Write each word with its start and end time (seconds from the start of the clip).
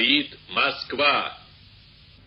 Говорит 0.00 0.34
Москва. 0.54 1.36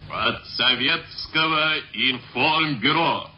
От 0.07 0.45
Советского 0.45 1.73
информбюро. 1.93 3.31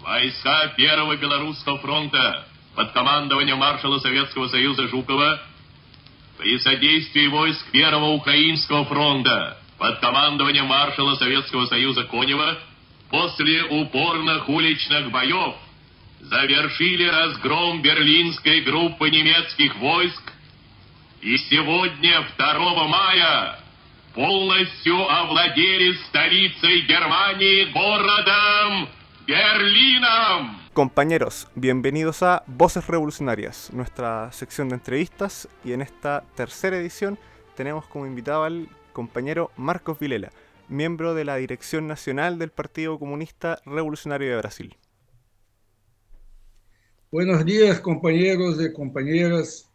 Войска 0.00 0.68
Первого 0.76 1.16
Белорусского 1.16 1.78
фронта 1.78 2.46
под 2.76 2.92
командованием 2.92 3.58
маршала 3.58 3.98
Советского 3.98 4.46
Союза 4.46 4.86
Жукова 4.86 5.42
при 6.38 6.56
содействии 6.60 7.26
войск 7.26 7.68
Первого 7.72 8.10
Украинского 8.10 8.84
фронта 8.84 9.58
под 9.76 9.98
командованием 9.98 10.66
маршала 10.66 11.16
Советского 11.16 11.66
Союза 11.66 12.04
Конева 12.04 12.60
после 13.10 13.64
упорных 13.64 14.48
уличных 14.48 15.10
боев 15.10 15.56
завершили 16.20 17.08
разгром 17.08 17.82
берлинской 17.82 18.60
группы 18.60 19.10
немецких 19.10 19.74
войск 19.78 20.31
и 21.21 21.37
сегодня, 21.37 22.27
2 22.37 22.87
мая, 22.87 23.59
полностью 24.13 24.95
овладели 25.09 25.93
столицей 26.07 26.87
Германии 26.87 27.71
городом 27.71 28.89
Berlín. 29.27 30.03
Compañeros, 30.73 31.47
bienvenidos 31.55 32.21
a 32.21 32.43
Voces 32.45 32.85
Revolucionarias, 32.87 33.73
nuestra 33.73 34.31
sección 34.31 34.69
de 34.69 34.75
entrevistas 34.75 35.49
y 35.65 35.73
en 35.73 35.81
esta 35.81 36.23
tercera 36.35 36.77
edición 36.77 37.17
tenemos 37.55 37.87
como 37.87 38.05
invitado 38.05 38.43
al 38.43 38.69
compañero 38.93 39.51
Marcos 39.57 39.97
Vilela, 39.99 40.29
miembro 40.69 41.15
de 41.15 41.25
la 41.25 41.35
Dirección 41.37 41.87
Nacional 41.87 42.37
del 42.37 42.51
Partido 42.51 42.99
Comunista 42.99 43.59
Revolucionario 43.65 44.29
de 44.29 44.37
Brasil. 44.37 44.77
Buenos 47.11 47.43
días, 47.43 47.79
compañeros 47.79 48.59
y 48.61 48.71
compañeras. 48.71 49.67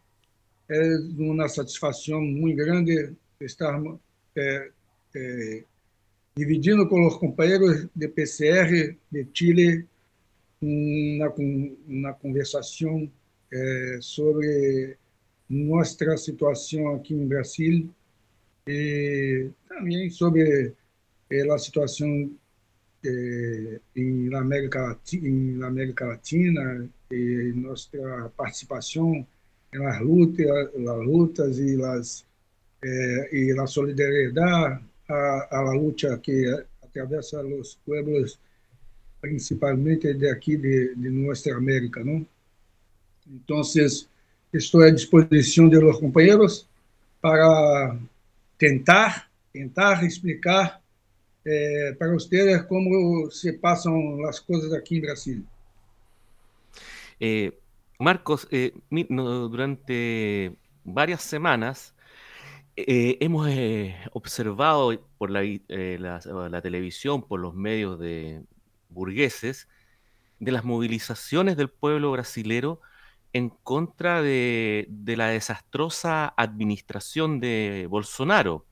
Es 0.68 1.00
una 1.16 1.48
satisfacción 1.48 2.40
muy 2.40 2.54
grande 2.54 3.14
estar 3.40 3.80
eh, 4.34 4.70
eh, 5.14 5.64
dividindo 6.36 6.88
com 6.88 7.06
os 7.06 7.16
companheiros 7.16 7.88
de 7.94 8.08
PCR 8.08 8.96
de 9.10 9.26
Chile 9.32 9.86
na, 10.60 11.32
na 11.86 12.12
conversação 12.12 13.10
é, 13.50 13.98
sobre 14.00 14.96
nossa 15.48 16.16
situação 16.16 16.94
aqui 16.94 17.14
no 17.14 17.26
Brasil 17.26 17.88
e 18.66 19.48
também 19.68 20.10
sobre 20.10 20.74
é, 21.30 21.50
a 21.50 21.58
situação 21.58 22.30
é, 23.04 23.80
em 23.96 24.34
América 24.34 24.98
América 25.62 26.06
Latina 26.06 26.88
e 27.10 27.52
nossa 27.56 28.30
participação 28.36 29.26
nas 29.72 30.00
lutas, 30.00 30.70
lutas 30.76 31.58
e 31.58 31.76
las 31.76 32.24
y 33.32 33.52
la 33.52 33.66
solidaridad 33.66 34.80
a, 35.08 35.48
a, 35.50 35.62
la 35.64 35.74
lucha 35.74 36.20
que 36.22 36.54
atraviesa 36.80 37.42
los 37.42 37.76
pueblos, 37.84 38.38
principalmente 39.20 40.14
de 40.14 40.30
aquí 40.30 40.56
de, 40.56 40.94
de 40.94 41.10
nuestra 41.10 41.56
América, 41.56 42.02
¿no? 42.04 42.24
Entonces, 43.28 44.08
estoy 44.52 44.88
a 44.88 44.92
disposición 44.92 45.68
de 45.70 45.80
los 45.80 45.98
compañeros 45.98 46.68
para 47.20 47.98
tentar, 48.56 49.28
tentar 49.52 50.04
explicar 50.04 50.80
eh, 51.44 51.94
para 51.98 52.14
ustedes 52.14 52.62
cómo 52.64 53.30
se 53.30 53.54
pasan 53.54 54.20
las 54.20 54.40
cosas 54.40 54.72
aquí 54.72 54.96
en 54.96 55.02
Brasil. 55.02 55.46
Eh, 57.20 57.52
Marcos, 58.00 58.46
eh, 58.52 58.74
durante 58.90 60.56
varias 60.84 61.20
semanas 61.22 61.96
eh, 62.76 63.18
hemos 63.20 63.48
eh, 63.48 63.96
observado 64.12 64.96
por 65.18 65.30
la, 65.30 65.40
televisión, 66.62 67.22
por 67.26 67.40
los 67.40 67.54
medios 67.54 67.98
de 67.98 68.44
burgueses, 68.88 69.68
de 70.38 70.52
las 70.52 70.64
movilizaciones 70.64 71.56
del 71.56 71.70
pueblo 71.70 72.12
brasilero 72.12 72.80
en 73.32 73.48
contra 73.50 74.22
de, 74.22 74.86
la 75.04 75.26
desastrosa 75.28 76.32
administración 76.36 77.40
de 77.40 77.88
Bolsonaro. 77.90 78.64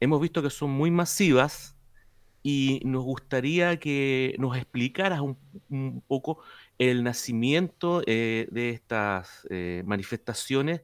Hemos 0.00 0.20
visto 0.20 0.42
que 0.42 0.50
son 0.50 0.70
muy 0.70 0.90
masivas 0.90 1.76
y 2.42 2.80
nos 2.84 3.04
gustaría 3.04 3.78
que 3.78 4.34
nos 4.38 4.56
explicaras 4.56 5.20
un, 5.20 6.02
poco 6.08 6.42
el 6.78 7.02
nacimiento 7.02 8.00
de 8.00 8.70
estas 8.70 9.46
manifestaciones, 9.84 10.82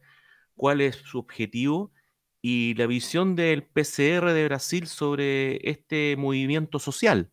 cuál 0.56 0.80
es 0.80 0.96
su 0.96 1.18
objetivo 1.18 1.92
y 2.46 2.74
la 2.74 2.86
visión 2.86 3.36
del 3.36 3.62
PCR 3.62 4.32
de 4.32 4.44
Brasil 4.44 4.86
sobre 4.86 5.70
este 5.70 6.14
movimiento 6.18 6.78
social. 6.78 7.30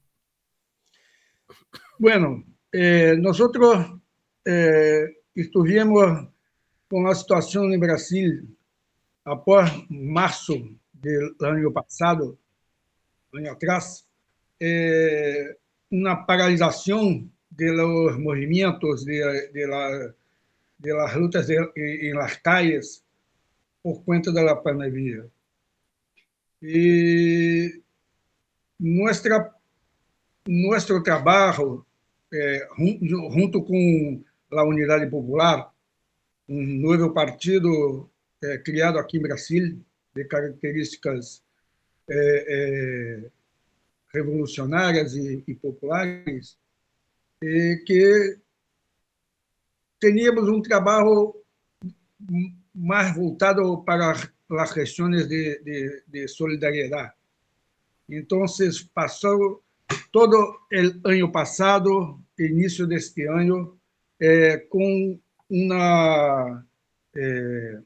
Bueno, 2.00 2.46
eh, 2.72 3.16
nosotros 3.20 4.00
eh, 4.46 5.02
estuvimos 5.36 6.30
con 6.88 7.04
la 7.04 7.14
situación 7.14 7.74
en 7.74 7.80
Brasil 7.82 8.58
após 9.26 9.70
marzo 9.90 10.56
del 10.94 11.36
año 11.42 11.72
pasado, 11.74 12.38
año 13.34 13.52
atrás, 13.52 14.08
eh, 14.60 15.58
una 15.90 16.26
paralización 16.26 17.32
de 17.51 17.72
los 17.72 18.17
movimientos 18.17 19.06
de, 19.06 19.50
de, 19.53 19.67
la, 19.67 20.16
de 20.78 20.94
las 20.94 21.16
lutas 21.16 21.47
de, 21.47 21.57
en 21.75 22.16
las 22.16 22.38
calles 22.39 23.03
por 23.84 24.03
conta 24.03 24.31
da 24.31 24.56
pandemia. 24.56 25.29
E 26.62 27.81
nossa, 28.79 29.53
nosso 30.47 31.03
trabalho, 31.03 31.85
é, 32.31 32.67
junto 33.01 33.63
com 33.63 34.23
a 34.51 34.63
Unidade 34.63 35.09
Popular, 35.09 35.73
um 36.47 36.63
novo 36.63 37.13
partido 37.13 38.09
é, 38.44 38.57
criado 38.59 39.00
aqui 39.00 39.18
em 39.18 39.22
Brasil, 39.22 39.83
de 40.13 40.25
características 40.25 41.44
é, 42.09 43.25
é 43.28 43.29
revolucionárias 44.13 45.16
e 45.16 45.56
populares, 45.62 46.57
e 47.41 47.84
que 47.85 48.38
teníamos 50.00 50.47
um 50.50 50.62
trabalho 50.62 51.35
más 52.74 53.16
voltado 53.16 53.84
para 53.84 54.13
las 54.50 54.72
gestiones 54.72 55.28
de, 55.28 55.59
de, 55.59 56.03
de 56.07 56.28
solidaridad. 56.28 57.13
Entonces, 58.07 58.84
pasó 58.84 59.62
todo 60.12 60.59
el 60.69 61.00
año 61.06 61.31
pasado, 61.31 62.19
inicio 62.38 62.85
de 62.85 62.96
este 62.96 63.28
año, 63.30 63.78
eh, 64.19 64.68
con 64.69 65.22
una, 65.50 66.66
eh, 67.16 67.80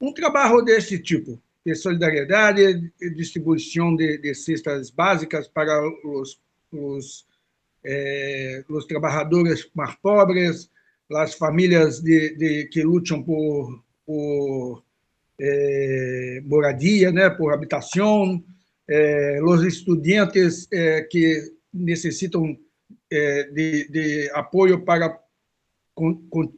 um 0.00 0.12
trabalho 0.12 0.62
desse 0.62 0.98
tipo, 0.98 1.40
de 1.64 1.74
solidariedade, 1.74 2.92
de 2.98 3.10
distribuição 3.10 3.96
de, 3.96 4.18
de 4.18 4.34
cestas 4.34 4.90
básicas 4.90 5.48
para 5.48 5.80
os, 6.04 6.40
os, 6.70 7.26
eh, 7.88 8.64
os 8.68 8.84
trabalhadores 8.84 9.70
mais 9.72 9.94
pobres, 9.96 10.68
as 11.12 11.34
famílias 11.34 12.00
de, 12.00 12.36
de, 12.36 12.64
que 12.66 12.82
lutam 12.82 13.22
por, 13.22 13.80
por 14.04 14.82
é, 15.38 16.42
moradia, 16.44 17.12
né, 17.12 17.30
por 17.30 17.52
habitação, 17.52 18.42
é, 18.88 19.40
os 19.40 19.62
estudantes 19.62 20.68
que 21.10 21.52
necessitam 21.72 22.58
de, 23.08 23.88
de, 23.88 24.30
apoio 24.32 24.84
para 24.84 25.20
con, 25.94 26.16
con, 26.28 26.52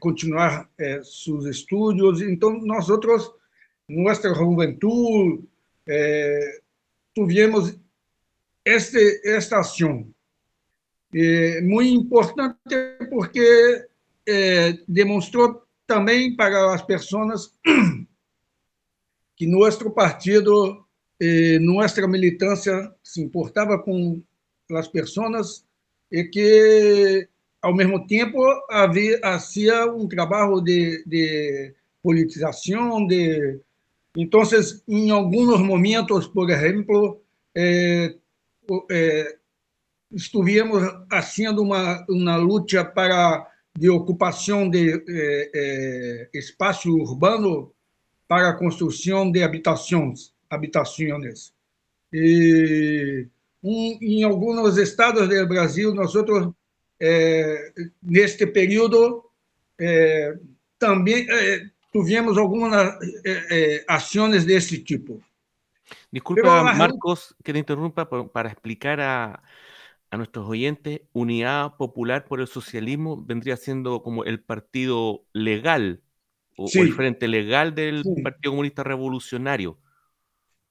continuar 0.00 0.68
seus 1.02 1.46
estudos. 1.46 2.20
Então, 2.20 2.58
nós 2.60 2.90
outros, 2.90 3.30
nossa 3.88 4.34
juventude, 4.34 5.44
tivemos 7.14 7.78
esta 8.64 9.60
ação 9.60 10.12
é, 11.14 11.60
muito 11.62 12.04
importante 12.04 12.56
porque 13.10 13.86
é, 14.26 14.78
demonstrou 14.86 15.62
também 15.86 16.36
para 16.36 16.74
as 16.74 16.82
pessoas 16.82 17.52
que 19.34 19.46
nosso 19.46 19.90
partido, 19.90 20.84
eh, 21.20 21.58
nossa 21.60 22.06
militância 22.06 22.92
se 23.02 23.22
importava 23.22 23.78
com 23.78 24.20
as 24.72 24.88
pessoas 24.88 25.64
e 26.10 26.24
que, 26.24 27.28
ao 27.62 27.74
mesmo 27.74 28.06
tempo, 28.06 28.38
havia 28.68 29.18
havia 29.22 29.86
um 29.86 30.06
trabalho 30.08 30.60
de, 30.60 31.04
de 31.06 31.72
politização, 32.02 33.06
de 33.06 33.60
então, 34.16 34.42
em 34.88 35.10
alguns 35.10 35.60
momentos, 35.60 36.26
por 36.26 36.50
exemplo, 36.50 37.22
eh, 37.54 38.16
eh, 38.90 39.36
estivemos 40.12 40.82
fazendo 41.10 41.62
uma, 41.62 42.04
uma 42.08 42.36
luta 42.36 42.84
para 42.84 43.46
de 43.78 43.88
ocupação 43.88 44.68
de 44.68 44.90
eh, 44.90 45.50
eh, 45.54 46.30
espaço 46.34 46.90
urbano 46.90 47.72
para 48.26 48.48
a 48.48 48.54
construção 48.54 49.30
de 49.30 49.42
habitações, 49.42 50.32
habitações. 50.50 51.52
E 52.12 53.28
um, 53.62 53.98
em 54.00 54.24
alguns 54.24 54.76
estados 54.76 55.28
do 55.28 55.48
Brasil, 55.48 55.94
nós 55.94 56.14
outros, 56.14 56.52
é, 57.00 57.72
neste 58.02 58.46
período, 58.46 59.24
é, 59.78 60.36
também 60.78 61.26
é, 61.30 61.66
tivemos 61.92 62.36
algumas 62.36 62.98
é, 63.24 63.84
ações 63.88 64.44
desse 64.44 64.78
tipo. 64.78 65.22
Disculpa, 66.12 66.42
Pero, 66.42 66.64
Marcos, 66.64 67.34
que 67.44 67.52
te 67.52 67.58
interrumpa 67.58 68.04
para 68.06 68.48
explicar 68.48 69.00
a, 69.00 69.40
a 70.10 70.16
nuestros 70.16 70.48
oyentes, 70.48 71.02
Unidad 71.12 71.76
Popular 71.76 72.24
por 72.26 72.40
el 72.40 72.46
Socialismo 72.46 73.22
vendría 73.24 73.56
siendo 73.56 74.02
como 74.02 74.24
el 74.24 74.40
partido 74.40 75.24
legal 75.32 76.02
o, 76.56 76.66
sí. 76.66 76.80
o 76.80 76.82
el 76.82 76.92
frente 76.92 77.28
legal 77.28 77.74
del 77.74 78.02
sí. 78.02 78.22
Partido 78.22 78.52
Comunista 78.52 78.82
Revolucionario, 78.82 79.78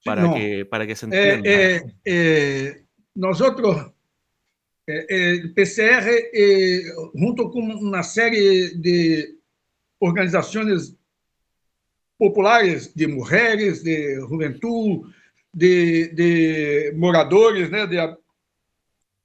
para, 0.03 0.23
no. 0.23 0.33
que, 0.33 0.65
para 0.65 0.87
que 0.87 0.95
se 0.95 1.05
eh, 1.05 1.09
entienda. 1.33 1.49
Eh, 1.49 1.95
eh, 2.05 2.85
nosotros, 3.13 3.91
el 4.85 5.53
PCR, 5.53 6.09
junto 7.13 7.49
con 7.51 7.71
una 7.71 8.03
serie 8.03 8.71
de 8.75 9.35
organizaciones 9.99 10.95
populares 12.17 12.93
de 12.95 13.07
mujeres, 13.07 13.83
de 13.83 14.19
juventud, 14.21 15.11
de, 15.51 16.07
de 16.09 16.93
moradores, 16.95 17.69
né, 17.69 17.87
de 17.87 18.17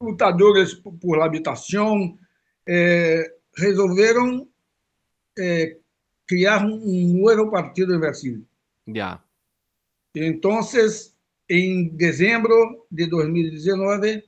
lutadores 0.03 0.75
por 0.75 1.21
habitação, 1.21 2.19
é, 2.67 3.35
resolveram 3.57 4.49
é, 5.39 5.77
criar 6.27 6.65
um 6.65 7.19
novo 7.19 7.51
partido 7.51 7.95
em 7.95 7.99
Brasil. 7.99 8.47
Já. 8.89 9.23
Então, 10.15 10.61
em 11.49 11.89
dezembro 11.89 12.87
de 12.91 13.07
2019, 13.07 14.25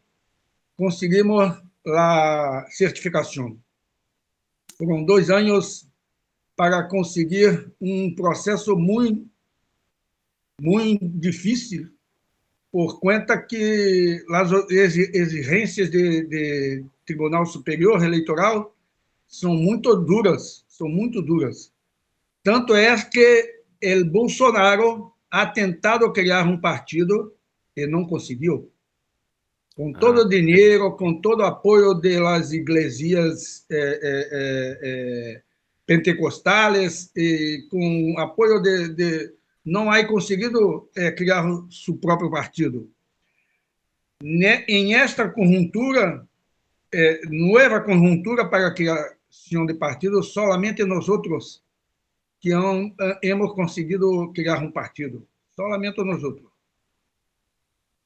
conseguimos 0.77 1.63
a 1.87 2.67
certificação. 2.71 3.59
Foram 4.77 5.05
dois 5.05 5.31
anos 5.31 5.87
para 6.57 6.85
conseguir 6.85 7.73
um 7.81 8.15
processo 8.15 8.77
muito, 8.77 9.29
muito 10.61 11.07
difícil, 11.09 11.94
por 12.75 12.99
conta 12.99 13.41
que 13.41 14.21
as 14.31 14.51
exigências 14.69 15.89
de, 15.89 16.27
de 16.27 16.85
Tribunal 17.07 17.47
Superior 17.47 18.03
Eleitoral 18.03 18.75
são 19.29 19.55
muito 19.55 19.95
duras, 19.95 20.65
são 20.69 20.89
muito 20.89 21.23
duras. 21.23 21.73
Tanto 22.43 22.75
é 22.75 23.01
que 23.01 23.63
o 23.81 24.05
Bolsonaro 24.07 25.13
ha 25.31 25.47
tentado 25.47 26.13
criar 26.13 26.49
um 26.49 26.61
partido 26.61 27.33
e 27.77 27.87
não 27.87 28.05
conseguiu. 28.05 28.69
Com 29.77 29.93
todo 29.93 30.23
ah. 30.23 30.25
o 30.25 30.29
dinheiro, 30.29 30.97
com 30.97 31.21
todo 31.21 31.43
o 31.43 31.47
apoio 31.47 31.95
das 31.95 32.51
igrejas 32.51 33.65
é, 33.71 33.79
é, 33.79 34.79
é, 34.83 35.43
pentecostales 35.87 37.09
e 37.15 37.69
com 37.71 38.17
apoio 38.19 38.61
de, 38.61 38.89
de 38.89 39.33
não 39.65 39.91
há 39.91 40.05
conseguido 40.05 40.89
é, 40.95 41.11
criar 41.11 41.45
seu 41.71 41.97
próprio 41.97 42.31
partido. 42.31 42.91
Em 44.23 44.95
esta 44.95 45.29
conjuntura, 45.29 46.27
é, 46.93 47.21
nova 47.29 47.81
conjuntura 47.81 48.49
para 48.49 48.73
criação 48.73 49.67
de 49.67 49.75
partido, 49.75 50.23
solamente 50.23 50.85
nós 50.85 51.09
outros 51.09 51.63
que 52.41 52.51
hemos 53.23 53.55
conseguido 53.55 54.31
criar 54.35 54.63
um 54.63 54.71
partido, 54.71 55.27
solamente 55.57 56.03
nós 56.05 56.23
outros. 56.23 56.47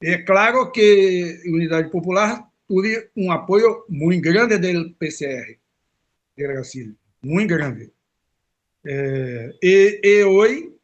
É 0.00 0.18
claro 0.18 0.70
que 0.70 1.42
a 1.44 1.50
Unidade 1.50 1.90
Popular 1.90 2.48
teve 2.68 3.10
um 3.16 3.32
apoio 3.32 3.84
muito 3.88 4.22
grande 4.22 4.56
do 4.58 4.94
PCR 4.94 5.58
de 6.36 6.94
muito 7.20 7.48
grande. 7.48 7.92
É, 8.84 9.54
e, 9.60 10.00
e 10.04 10.24
hoje 10.24 10.77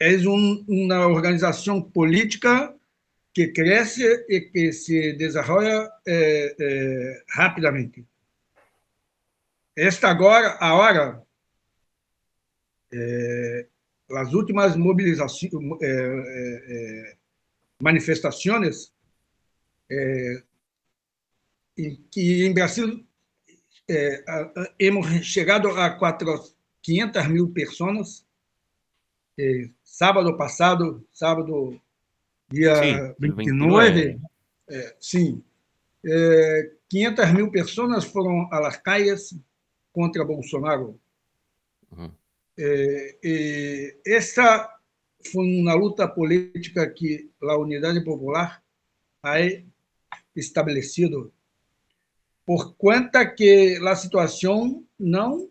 é 0.00 0.16
um, 0.26 0.64
uma 0.66 1.06
organização 1.06 1.82
política 1.82 2.74
que 3.34 3.48
cresce 3.48 4.02
e 4.28 4.40
que 4.40 4.72
se 4.72 5.12
desenvolve 5.12 5.68
é, 6.06 6.56
é, 6.58 7.22
rapidamente. 7.28 8.04
Esta 9.76 10.08
agora, 10.08 10.56
a 10.58 10.74
hora, 10.74 11.22
é, 12.92 13.66
as 14.12 14.32
últimas 14.32 14.74
manifestações, 17.80 18.92
em 21.78 21.96
que 22.10 22.44
em 22.44 22.52
Brasil 22.52 23.06
hemos 24.78 25.06
chegado 25.24 25.68
a 25.68 25.90
400 25.90 27.28
mil 27.28 27.48
pessoas 29.38 29.70
sábado 29.82 30.36
passado, 30.36 31.06
sábado, 31.12 31.80
dia 32.50 32.74
sim, 32.76 33.14
29, 33.18 34.20
é, 34.68 34.96
sim, 35.00 35.42
é, 36.04 36.72
500 36.88 37.32
mil 37.32 37.50
pessoas 37.50 38.04
foram 38.04 38.48
às 38.52 38.76
calles 38.76 39.34
contra 39.92 40.24
Bolsonaro. 40.24 40.98
Uhum. 41.90 42.10
É, 42.58 43.96
essa 44.06 44.78
foi 45.32 45.46
uma 45.60 45.74
luta 45.74 46.08
política 46.08 46.88
que 46.88 47.30
a 47.42 47.56
Unidade 47.56 48.02
Popular 48.04 48.62
ha 49.22 49.36
estabelecido 50.34 51.32
por 52.46 52.74
conta 52.74 53.26
que 53.26 53.78
a 53.86 53.94
situação 53.94 54.84
não 54.98 55.50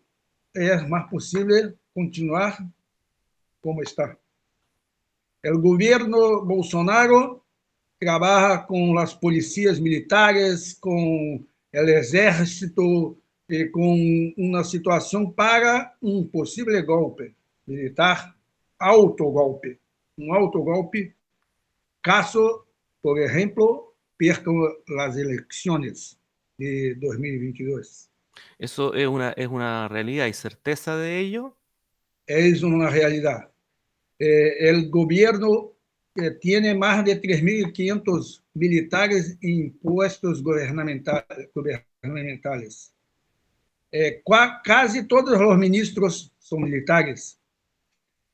é 0.56 0.76
mais 0.88 1.10
possível 1.10 1.74
continuar 1.94 2.58
como 3.62 3.82
está. 3.82 4.18
O 5.46 5.60
governo 5.60 6.46
Bolsonaro 6.46 7.42
trabalha 8.00 8.60
com 8.60 8.98
as 8.98 9.14
polícias 9.14 9.80
militares, 9.80 10.74
com 10.74 11.38
o 11.38 11.78
exército, 11.78 13.18
e 13.50 13.66
com 13.66 14.34
uma 14.38 14.64
situação 14.64 15.30
para 15.32 15.96
um 16.02 16.24
possível 16.24 16.86
golpe 16.86 17.34
militar, 17.68 18.36
autogolpe. 18.78 19.80
Um 20.18 20.34
autogolpe, 20.34 21.16
caso, 22.02 22.64
por 23.02 23.18
exemplo, 23.18 23.94
percam 24.18 24.54
as 25.00 25.18
eleições 25.18 26.18
de 26.60 26.94
2022. 26.96 28.10
Isso 28.60 28.94
é 28.94 29.08
uma, 29.08 29.34
é 29.36 29.48
uma 29.48 29.88
realidade 29.88 30.32
e 30.32 30.34
certeza 30.34 30.96
de 30.98 31.08
ello? 31.08 31.56
É 32.30 32.48
uma 32.64 32.90
realidade. 32.92 33.48
Eh, 34.20 34.70
el 34.70 34.92
gobierno 34.92 35.72
eh, 36.16 36.30
tiene 36.40 36.76
más 36.76 37.04
de 37.04 37.20
3.500 37.20 38.44
militares 38.54 39.36
en 39.42 39.76
puestos 39.80 40.44
gubernamentales. 40.44 42.94
Eh, 43.92 44.22
casi 44.64 45.08
todos 45.08 45.42
los 45.42 45.58
ministros 45.58 46.32
son 46.38 46.62
militares. 46.62 47.40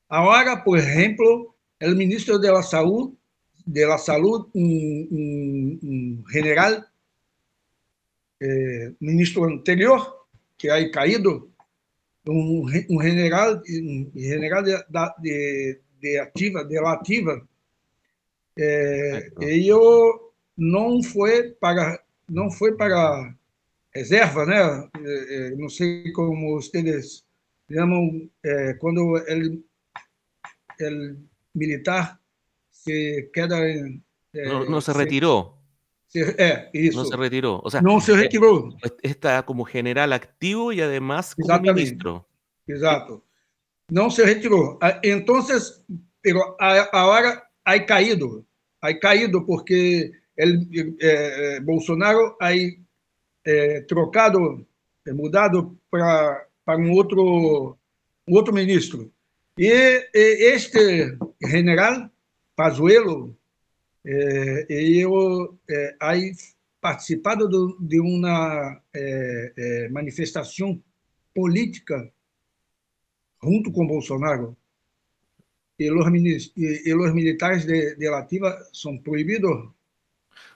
Ahora, 0.08 0.62
por 0.62 0.78
ejemplo, 0.78 1.56
el 1.78 1.96
ministro 1.96 2.38
de 2.38 2.52
la 2.52 2.62
Salud, 2.62 3.14
de 3.64 3.86
la 3.86 3.96
Salud, 3.96 4.50
un, 4.52 5.08
un, 5.10 5.78
un 5.82 6.22
general, 6.26 6.86
ministro 9.00 9.44
anterior, 9.44 10.02
que 10.58 10.70
ha 10.70 10.90
caído, 10.90 11.48
um, 12.28 12.66
um 12.90 13.02
general, 13.02 13.62
um 13.68 14.10
general 14.14 14.62
de, 14.62 14.76
de, 15.20 15.80
de 16.00 16.18
ativa, 16.18 16.64
de 16.64 16.78
ativa, 16.78 17.48
é, 18.58 19.30
e 19.42 19.68
eu 19.68 20.32
não 20.56 21.02
foi 21.02 21.50
para 21.50 22.02
não 22.28 22.50
foi 22.50 22.76
para 22.76 23.34
reserva, 23.94 24.44
né? 24.46 24.88
É, 25.04 25.50
não 25.56 25.68
sei 25.68 26.10
como 26.12 26.54
vocês 26.54 27.24
chamam 27.70 28.28
é, 28.44 28.74
quando 28.74 29.16
ele, 29.28 29.64
ele 30.80 31.16
militar 31.54 32.20
se 32.70 33.30
queda 33.32 33.56
não, 34.32 34.64
não 34.68 34.80
se 34.80 34.92
retirou. 34.92 35.55
Isso. 36.72 36.96
Não 36.96 37.04
se 37.04 37.16
retirou. 37.16 37.60
O 37.64 37.70
sea, 37.70 37.82
não 37.82 38.00
se 38.00 38.12
retirou. 38.14 38.70
Está 39.02 39.42
como 39.42 39.66
general 39.68 40.12
ativo 40.12 40.72
e 40.72 40.82
además 40.82 41.34
como 41.34 41.60
ministro. 41.60 42.24
Exato. 42.66 43.22
Não 43.90 44.10
se 44.10 44.24
retirou. 44.24 44.78
Então, 45.02 45.40
pero 46.22 46.56
agora 46.58 47.42
ha 47.64 47.78
caído. 47.80 48.44
Ha 48.80 48.94
caído 48.94 49.44
porque 49.44 50.12
ele, 50.36 50.96
eh, 51.00 51.60
Bolsonaro 51.60 52.36
ha 52.40 52.52
eh, 52.52 53.80
trocado, 53.88 54.66
mudado 55.08 55.78
para, 55.90 56.46
para 56.64 56.78
um 56.78 56.92
outro, 56.92 57.76
um 58.28 58.34
outro 58.34 58.52
ministro. 58.52 59.10
E, 59.58 60.08
e 60.14 60.52
este 60.52 61.16
general 61.42 62.10
Pazuello, 62.56 63.36
eh, 64.06 64.66
eu 64.68 65.58
eh, 65.68 65.96
aí 66.00 66.32
participado 66.80 67.48
do, 67.48 67.76
de 67.80 67.98
uma 67.98 68.80
eh, 68.94 69.52
eh, 69.56 69.88
manifestação 69.88 70.80
política 71.34 72.12
junto 73.42 73.72
com 73.72 73.86
Bolsonaro. 73.86 74.56
E 75.78 75.90
os, 75.90 77.12
militares 77.12 77.66
de, 77.66 77.96
de 77.96 78.08
Lativa 78.08 78.56
são 78.72 78.96
proibidos 78.96 79.68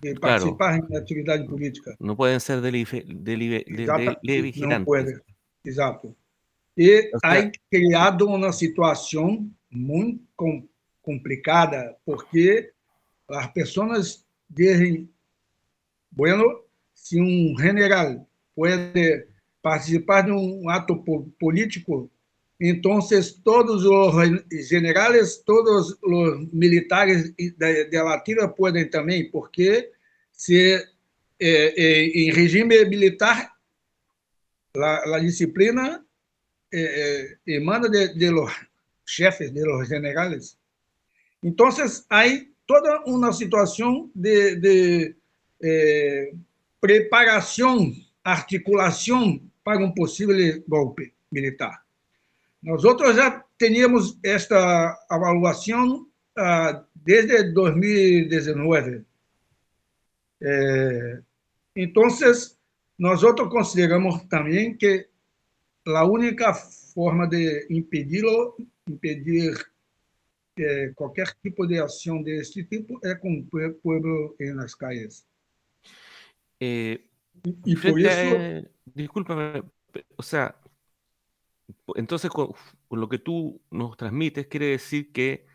de 0.00 0.14
participar 0.14 0.78
claro. 0.78 0.94
em 0.94 0.96
atividade 0.96 1.46
política. 1.46 1.96
Não 2.00 2.14
podem 2.14 2.38
ser 2.38 2.60
vigilantes. 4.42 4.78
Não 4.78 4.84
podem, 4.84 5.20
exato. 5.64 6.16
E 6.76 7.10
aí 7.24 7.50
criado 7.70 8.26
uma 8.26 8.52
situação 8.52 9.50
muito 9.70 10.24
complicada, 11.02 11.96
porque 12.06 12.72
as 13.30 13.52
pessoas 13.52 14.24
dizem, 14.48 15.08
bueno, 16.10 16.64
se 16.94 17.20
um 17.20 17.56
general 17.58 18.28
pode 18.54 19.26
participar 19.62 20.22
de 20.22 20.32
um 20.32 20.68
ato 20.68 20.96
político, 21.38 22.10
então 22.58 22.98
todos 23.42 23.84
os 23.84 24.68
generais, 24.68 25.38
todos 25.38 25.96
os 26.02 26.52
militares 26.52 27.32
da 27.90 28.02
Latina 28.02 28.48
podem 28.48 28.88
também, 28.88 29.30
porque 29.30 29.90
se 30.32 30.74
eh, 31.38 31.74
eh, 31.76 32.04
em 32.04 32.32
regime 32.32 32.84
militar 32.84 33.50
a, 34.76 35.18
disciplina 35.20 36.04
eh, 36.70 37.38
emana 37.46 37.88
de, 37.88 38.14
de 38.14 38.30
los 38.30 38.52
chefes, 39.06 39.52
de 39.52 39.64
los 39.64 39.88
generales. 39.88 40.58
Entonces, 41.42 42.04
hay 42.10 42.49
toda 42.70 43.02
una 43.04 43.32
situación 43.32 44.12
de, 44.14 44.54
de 44.54 45.16
eh, 45.60 46.32
preparación, 46.78 47.92
articulación 48.22 49.50
para 49.64 49.84
um 49.84 49.92
possível 49.92 50.62
golpe 50.68 51.12
militar. 51.32 51.82
Nós 52.62 52.84
outros 52.84 53.16
já 53.16 53.44
teníamos 53.58 54.16
esta 54.22 54.96
avaliação 55.10 56.06
ah, 56.38 56.84
desde 56.94 57.52
2019. 57.52 59.04
Eh, 60.40 61.18
então, 61.74 62.04
nós 62.96 63.24
outros 63.24 63.48
consideramos 63.50 64.22
também 64.28 64.76
que 64.76 65.08
a 65.88 66.04
única 66.04 66.54
forma 66.54 67.26
de 67.26 67.66
impedi-lo, 67.68 68.56
impedir 68.86 69.58
eh, 70.56 70.92
qualquer 70.94 71.34
tipo 71.42 71.66
de 71.66 71.78
ação 71.78 72.22
desse 72.22 72.64
tipo 72.64 72.98
é 73.04 73.14
com 73.14 73.38
o 73.38 73.74
povo 73.74 74.36
nas 74.54 74.74
calles. 74.74 75.26
Eh, 76.60 77.00
y 77.64 77.76
por 77.76 77.98
eso... 77.98 78.36
A, 78.36 78.62
discúlpame, 78.84 79.62
o 80.16 80.22
sea, 80.22 80.56
entonces 81.94 82.30
con, 82.30 82.52
con, 82.88 83.00
lo 83.00 83.08
que 83.08 83.18
tú 83.18 83.62
nos 83.70 83.96
transmites 83.96 84.46
quiere 84.48 84.66
decir 84.66 85.12
que 85.12 85.46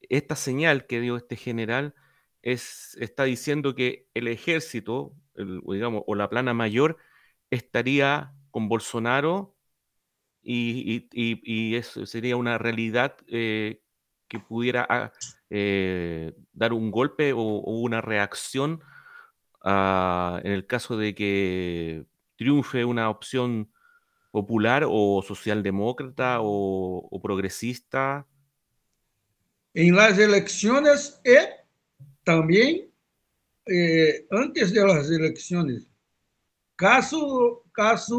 esta 0.00 0.36
señal 0.36 0.86
que 0.86 1.00
dio 1.00 1.16
este 1.16 1.36
general 1.36 1.94
es, 2.42 2.96
está 3.00 3.24
diciendo 3.24 3.74
que 3.74 4.08
el 4.14 4.28
ejército, 4.28 5.14
el, 5.34 5.60
digamos, 5.66 6.02
o 6.06 6.14
la 6.14 6.28
plana 6.28 6.54
mayor, 6.54 6.98
estaría 7.50 8.34
con 8.50 8.68
Bolsonaro 8.68 9.56
y, 10.42 11.06
y, 11.12 11.40
y, 11.44 11.76
eso 11.76 12.04
sería 12.04 12.36
una 12.36 12.58
realidad 12.58 13.16
eh, 13.28 13.80
que 14.32 14.38
pudiera 14.38 14.86
ah, 14.88 15.12
eh, 15.50 16.32
dar 16.54 16.72
un 16.72 16.90
golpe 16.90 17.34
o, 17.34 17.42
una 17.42 18.00
reacción 18.00 18.80
uh, 19.62 20.38
en 20.42 20.52
el 20.52 20.66
caso 20.66 20.96
de 20.96 21.14
que 21.14 22.06
triunfe 22.36 22.86
una 22.86 23.10
opción 23.10 23.70
popular 24.30 24.86
o 24.88 25.22
socialdemócrata 25.22 26.38
o, 26.40 27.06
o 27.10 27.20
progresista? 27.20 28.26
En 29.74 29.94
las 29.94 30.18
elecciones 30.18 31.20
y 31.26 31.36
también 32.24 32.90
eh, 33.66 34.26
antes 34.30 34.72
de 34.72 34.86
las 34.86 35.10
elecciones. 35.10 35.86
Caso, 36.74 37.64
caso 37.72 38.16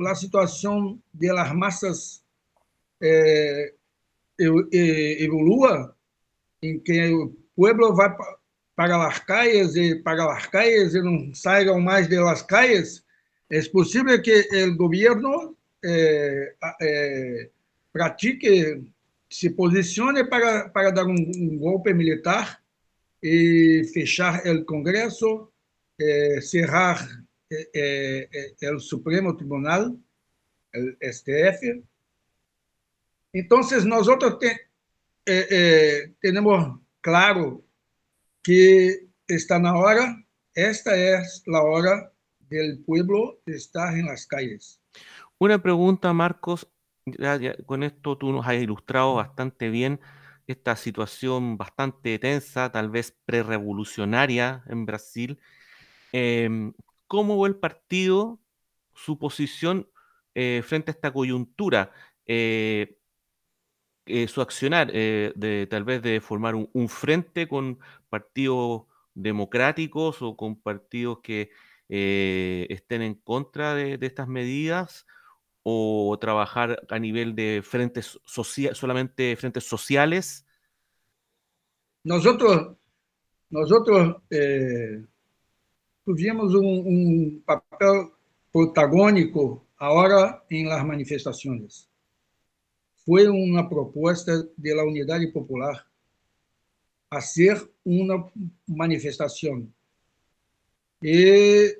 la 0.00 0.14
situación 0.14 1.02
de 1.12 1.32
las 1.32 1.52
masas 1.52 2.24
eh, 3.00 3.74
evolua, 4.42 5.96
em 6.62 6.78
que 6.78 7.08
o 7.12 7.36
pueblo 7.54 7.94
vai 7.94 8.14
para 8.74 9.06
as 9.06 9.18
calles 9.20 9.76
e 9.76 9.96
para 9.96 10.32
as 10.32 10.46
calles 10.46 10.94
e 10.94 11.02
não 11.02 11.34
saiam 11.34 11.80
mais 11.80 12.08
de 12.08 12.18
las 12.18 12.42
calles, 12.42 13.04
é 13.50 13.60
possível 13.68 14.20
que 14.22 14.48
o 14.64 14.76
governo 14.76 15.56
eh, 15.84 16.54
eh, 16.80 17.50
pratique, 17.92 18.82
se 19.28 19.50
posicione 19.50 20.24
para, 20.24 20.68
para 20.68 20.90
dar 20.90 21.06
um, 21.06 21.14
um, 21.14 21.58
golpe 21.58 21.92
militar 21.92 22.62
e 23.22 23.82
fechar 23.92 24.46
o 24.46 24.64
Congresso, 24.64 25.50
eh, 26.00 26.40
cerrar 26.40 27.06
o 28.74 28.78
Supremo 28.78 29.36
Tribunal, 29.36 29.90
o 30.74 31.12
STF. 31.12 31.82
Então, 33.34 33.60
nós 33.86 34.08
outros 34.08 34.38
temos 36.20 36.80
claro 37.00 37.64
que 38.44 39.08
está 39.28 39.58
na 39.58 39.76
hora, 39.76 40.16
esta 40.54 40.90
é 40.90 41.16
a 41.16 41.62
hora 41.62 42.12
del 42.40 42.84
pueblo 42.84 43.40
estar 43.46 43.96
en 43.96 44.06
las 44.06 44.26
calles. 44.26 44.80
Una 45.38 45.62
pregunta, 45.62 46.12
Marcos, 46.12 46.68
ya, 47.06 47.38
con 47.64 47.82
esto 47.82 48.18
tú 48.18 48.32
nos 48.32 48.46
has 48.46 48.60
ilustrado 48.60 49.14
bastante 49.14 49.70
bien 49.70 50.00
esta 50.46 50.76
situación 50.76 51.56
bastante 51.56 52.18
tensa, 52.18 52.70
tal 52.70 52.90
vez 52.90 53.16
prerevolucionaria 53.24 54.62
en 54.66 54.84
Brasil. 54.84 55.38
Eh, 56.12 56.72
¿Cómo 57.06 57.40
ve 57.40 57.48
el 57.48 57.56
partido 57.56 58.40
su 58.94 59.18
posición 59.18 59.88
eh, 60.34 60.62
frente 60.64 60.90
a 60.90 60.94
esta 60.94 61.12
coyuntura? 61.12 61.92
Eh, 62.26 62.98
eh, 64.04 64.26
su 64.26 64.40
accionar, 64.40 64.90
eh, 64.92 65.32
de 65.36 65.68
tal 65.68 65.84
vez 65.84 66.02
de 66.02 66.20
formar 66.20 66.56
un, 66.56 66.88
frente 66.88 67.46
con 67.46 67.78
partidos 68.10 68.82
democráticos 69.14 70.20
o 70.22 70.36
con 70.36 70.60
partidos 70.60 71.20
que 71.22 71.50
eh, 71.88 72.66
estén 72.68 73.02
en 73.02 73.14
contra 73.14 73.74
de, 73.74 73.98
estas 74.00 74.26
medidas 74.26 75.06
o 75.62 76.18
trabajar 76.20 76.82
a 76.88 76.98
nivel 76.98 77.36
de 77.36 77.62
frentes 77.64 78.18
sociales, 78.24 78.76
solamente 78.76 79.36
frentes 79.36 79.64
sociales? 79.64 80.44
Nosotros, 82.02 82.76
nosotros 83.50 84.16
tuvimos 86.04 86.54
un, 86.54 86.66
un, 86.66 87.42
papel 87.46 88.10
protagónico 88.50 89.64
ahora 89.76 90.44
en 90.50 90.68
las 90.68 90.84
manifestaciones. 90.84 91.91
Fue 93.04 93.28
una 93.28 93.68
propuesta 93.68 94.42
de 94.56 94.74
la 94.74 94.84
Unidad 94.84 95.20
Popular 95.32 95.84
hacer 97.10 97.58
una 97.84 98.24
manifestación 98.66 99.72
e 101.02 101.78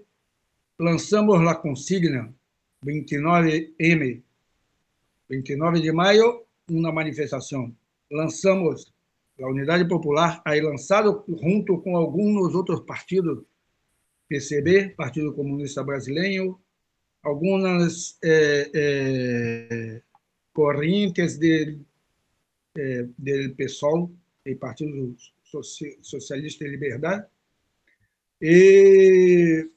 lançamos 0.77 1.41
a 1.49 1.61
consigna 1.61 2.35
29M, 2.85 4.23
29 5.29 5.81
de 5.81 5.93
maio, 5.93 6.45
uma 6.69 6.93
manifestação. 6.93 7.75
Lançamos 8.11 8.93
a 9.41 9.47
Unidade 9.47 9.87
Popular, 9.89 10.43
aí 10.45 10.61
lançado 10.61 11.25
junto 11.29 11.81
com 11.81 11.97
alguns 11.97 12.55
outros 12.55 12.81
partidos, 12.81 13.43
PCB, 14.29 14.91
Partido 14.91 15.33
Comunista 15.33 15.83
Brasileiro, 15.83 16.61
algumas 17.23 18.19
é, 18.23 18.71
é, 18.75 20.03
correntes 20.53 21.39
de, 21.39 21.79
é, 22.77 23.03
do 23.03 23.55
PSOL, 23.55 24.11
Partido 24.59 25.17
Socialista 26.03 26.65
e 26.65 26.69
Liberdade, 26.69 27.27
e 28.41 29.71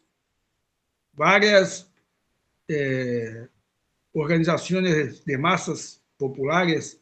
várias 1.13 1.89
eh, 2.70 3.48
organizações 4.13 5.24
de 5.24 5.38
massas 5.38 6.01
populares. 6.17 7.00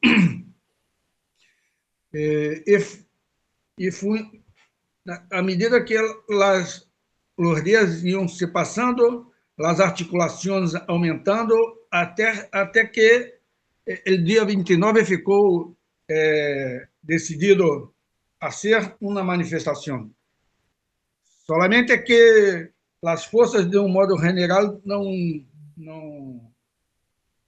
Eh, 2.13 2.63
e, 2.67 2.77
e 3.77 3.91
fui, 3.91 4.43
à 5.31 5.41
medida 5.41 5.83
que 5.83 5.97
las, 6.29 6.87
os 7.37 7.63
dias 7.63 8.03
iam 8.03 8.27
se 8.27 8.47
passando, 8.47 9.31
as 9.57 9.79
articulações 9.79 10.73
aumentando, 10.87 11.55
até, 11.89 12.49
até 12.51 12.85
que 12.85 13.32
el 13.85 14.23
día 14.23 14.43
29 14.45 15.05
ficou 15.05 15.75
eh, 16.07 16.87
decidido 17.01 17.93
hacer 18.39 18.95
una 18.99 19.23
manifestación. 19.23 20.15
Solamente 21.45 22.03
que 22.03 22.71
las 23.01 23.27
fuerzas, 23.27 23.69
de 23.69 23.77
un 23.77 23.91
modo 23.91 24.17
general, 24.17 24.79
no, 24.85 25.03
no, 25.75 26.53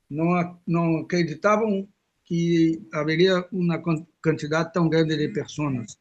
no, 0.09 0.61
no 0.65 0.99
acreditaban 0.99 1.87
que 2.25 2.81
haberia 2.91 3.47
uma 3.51 3.81
quantidade 4.21 4.73
tão 4.73 4.89
grande 4.89 5.15
de 5.15 5.29
pessoas. 5.29 5.97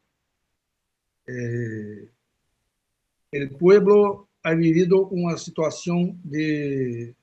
Eh, 1.27 2.07
o 3.33 3.57
pueblo 3.57 4.27
ha 4.43 4.53
vivido 4.53 5.07
uma 5.07 5.37
situação 5.37 6.17
de 6.23 7.13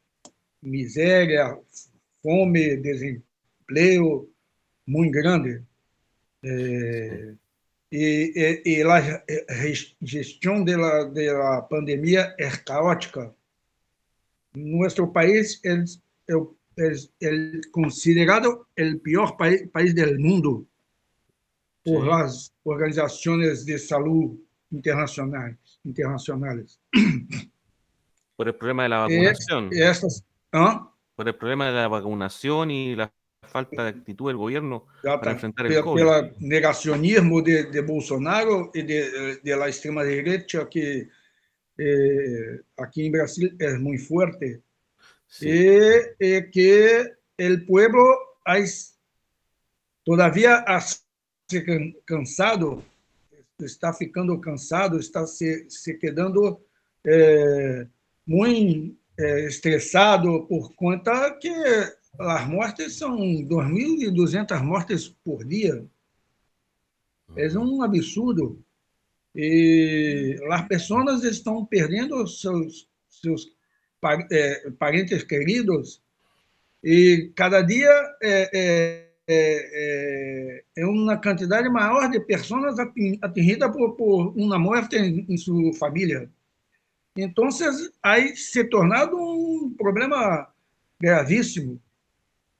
miséria, 0.63 1.59
fome, 2.23 2.77
desemprego 2.77 4.31
muito 4.87 5.13
grande. 5.13 5.63
Eh, 6.45 7.35
e, 7.91 8.63
e, 8.65 8.79
e, 8.79 8.83
a 8.83 9.73
gestão 10.01 10.65
da, 10.65 11.05
da 11.05 11.63
pandemia 11.63 12.35
é 12.39 12.51
caótica. 12.51 13.35
Nosso 14.55 15.07
país 15.09 15.61
é, 15.65 15.85
é 16.29 16.37
o 16.37 16.57
es 16.77 17.13
el 17.21 17.61
considerado 17.71 18.67
el 18.77 19.01
peor 19.01 19.37
país, 19.37 19.69
país 19.71 19.95
del 19.95 20.19
mundo 20.19 20.65
por 21.85 22.03
sí. 22.03 22.09
las 22.09 22.55
organizaciones 22.63 23.67
de 23.67 23.79
salud 23.79 24.39
internacionales. 24.71 25.59
internacionales. 25.85 26.81
Por 28.37 28.49
el 28.49 28.55
problema 28.55 28.85
de 28.85 28.89
la 28.89 28.99
vacunación. 29.01 29.69
Es, 29.73 29.81
estas, 29.81 30.25
¿ah? 30.53 30.92
Por 31.15 31.29
el 31.29 31.35
problema 31.35 31.67
de 31.67 31.73
la 31.73 31.89
vacunación 31.89 32.71
y 32.71 32.97
la 32.97 33.13
falta 33.43 33.85
de 33.85 33.91
actitud 33.91 34.29
del 34.29 34.37
gobierno 34.37 34.87
ya, 35.05 35.19
para 35.19 35.33
enfrentar 35.33 35.67
el 35.67 35.81
COVID. 35.81 36.03
Pelo 36.03 36.31
negacionismo 36.41 37.43
de, 37.43 37.65
de 37.65 37.81
Bolsonaro 37.83 38.71
y 38.73 38.83
de, 38.83 39.37
de, 39.43 39.57
la 39.57 39.67
extrema 39.67 40.05
derecha 40.05 40.69
que 40.69 41.09
eh, 41.77 42.61
aquí 42.79 43.07
en 43.07 43.13
Brasil 43.13 43.57
es 43.59 43.79
muy 43.79 43.99
fuerte. 43.99 44.63
Sí. 45.27 45.49
Y, 45.49 46.37
y, 46.37 46.51
que 46.51 47.13
el 47.37 47.67
pueblo 47.67 48.05
hay, 48.45 48.65
todavía 50.05 50.65
se 51.47 51.65
cansado, 52.05 52.83
está 53.59 53.93
ficando 53.93 54.41
cansado, 54.41 54.99
está 54.99 55.27
se, 55.27 55.69
se 55.69 55.99
quedando 55.99 56.65
muito 58.27 59.02
é, 59.19 59.47
estressado 59.47 60.47
por 60.47 60.75
conta 60.75 61.31
que 61.39 61.53
as 62.19 62.47
mortes 62.49 62.97
são 62.97 63.17
2.200 63.17 64.63
mortes 64.63 65.09
por 65.25 65.45
dia. 65.45 65.85
É 67.37 67.49
um 67.59 67.83
absurdo. 67.83 68.63
E 69.35 70.39
as 70.51 70.69
pessoas 70.69 71.25
estão 71.25 71.65
perdendo 71.65 72.27
seus, 72.27 72.89
seus 73.09 73.51
parentes 74.79 75.23
queridos, 75.23 76.03
e 76.85 77.31
cada 77.37 77.63
dia 77.63 77.89
é, 78.21 78.51
é, 78.53 79.09
é, 79.29 80.65
é, 80.77 80.87
uma 80.87 81.17
quantidade 81.17 81.69
maior 81.69 82.11
de 82.11 82.19
pessoas 82.21 82.77
atingidas 83.23 83.71
por, 83.71 83.95
por 83.95 84.37
uma 84.37 84.59
morte 84.59 84.97
em, 84.97 85.25
em 85.29 85.37
sua 85.37 85.73
família. 85.75 86.29
Então, 87.17 87.49
aí 88.03 88.35
se 88.37 88.65
tornado 88.65 89.17
um 89.17 89.75
problema 89.77 90.49
gravíssimo. 91.01 91.81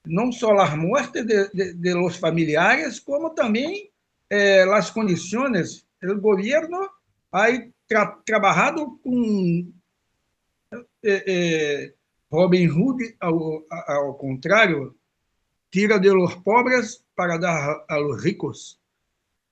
Não 0.05 0.33
só 0.33 0.53
as 0.59 0.77
mortes 0.77 1.25
de, 1.25 1.49
de, 1.51 1.75
de 1.75 1.95
los 1.95 2.17
familiares, 2.17 2.99
como 2.99 3.31
também 3.31 3.91
eh, 4.29 4.65
as 4.75 4.91
condições. 4.91 5.87
O 6.03 6.21
governo 6.21 6.91
ha 7.31 7.47
tra 7.87 8.07
trabalhado 8.25 8.99
com 9.03 9.73
eh, 11.05 11.25
eh, 11.27 11.95
Robin 12.31 12.69
Hood, 12.69 13.17
ao, 13.21 13.65
ao 13.71 14.15
contrário, 14.15 14.97
tira 15.71 15.99
de 15.99 16.11
los 16.11 16.35
pobres 16.37 17.05
para 17.15 17.39
dar 17.39 17.85
a 17.89 17.99
los 17.99 18.23
ricos. 18.23 18.81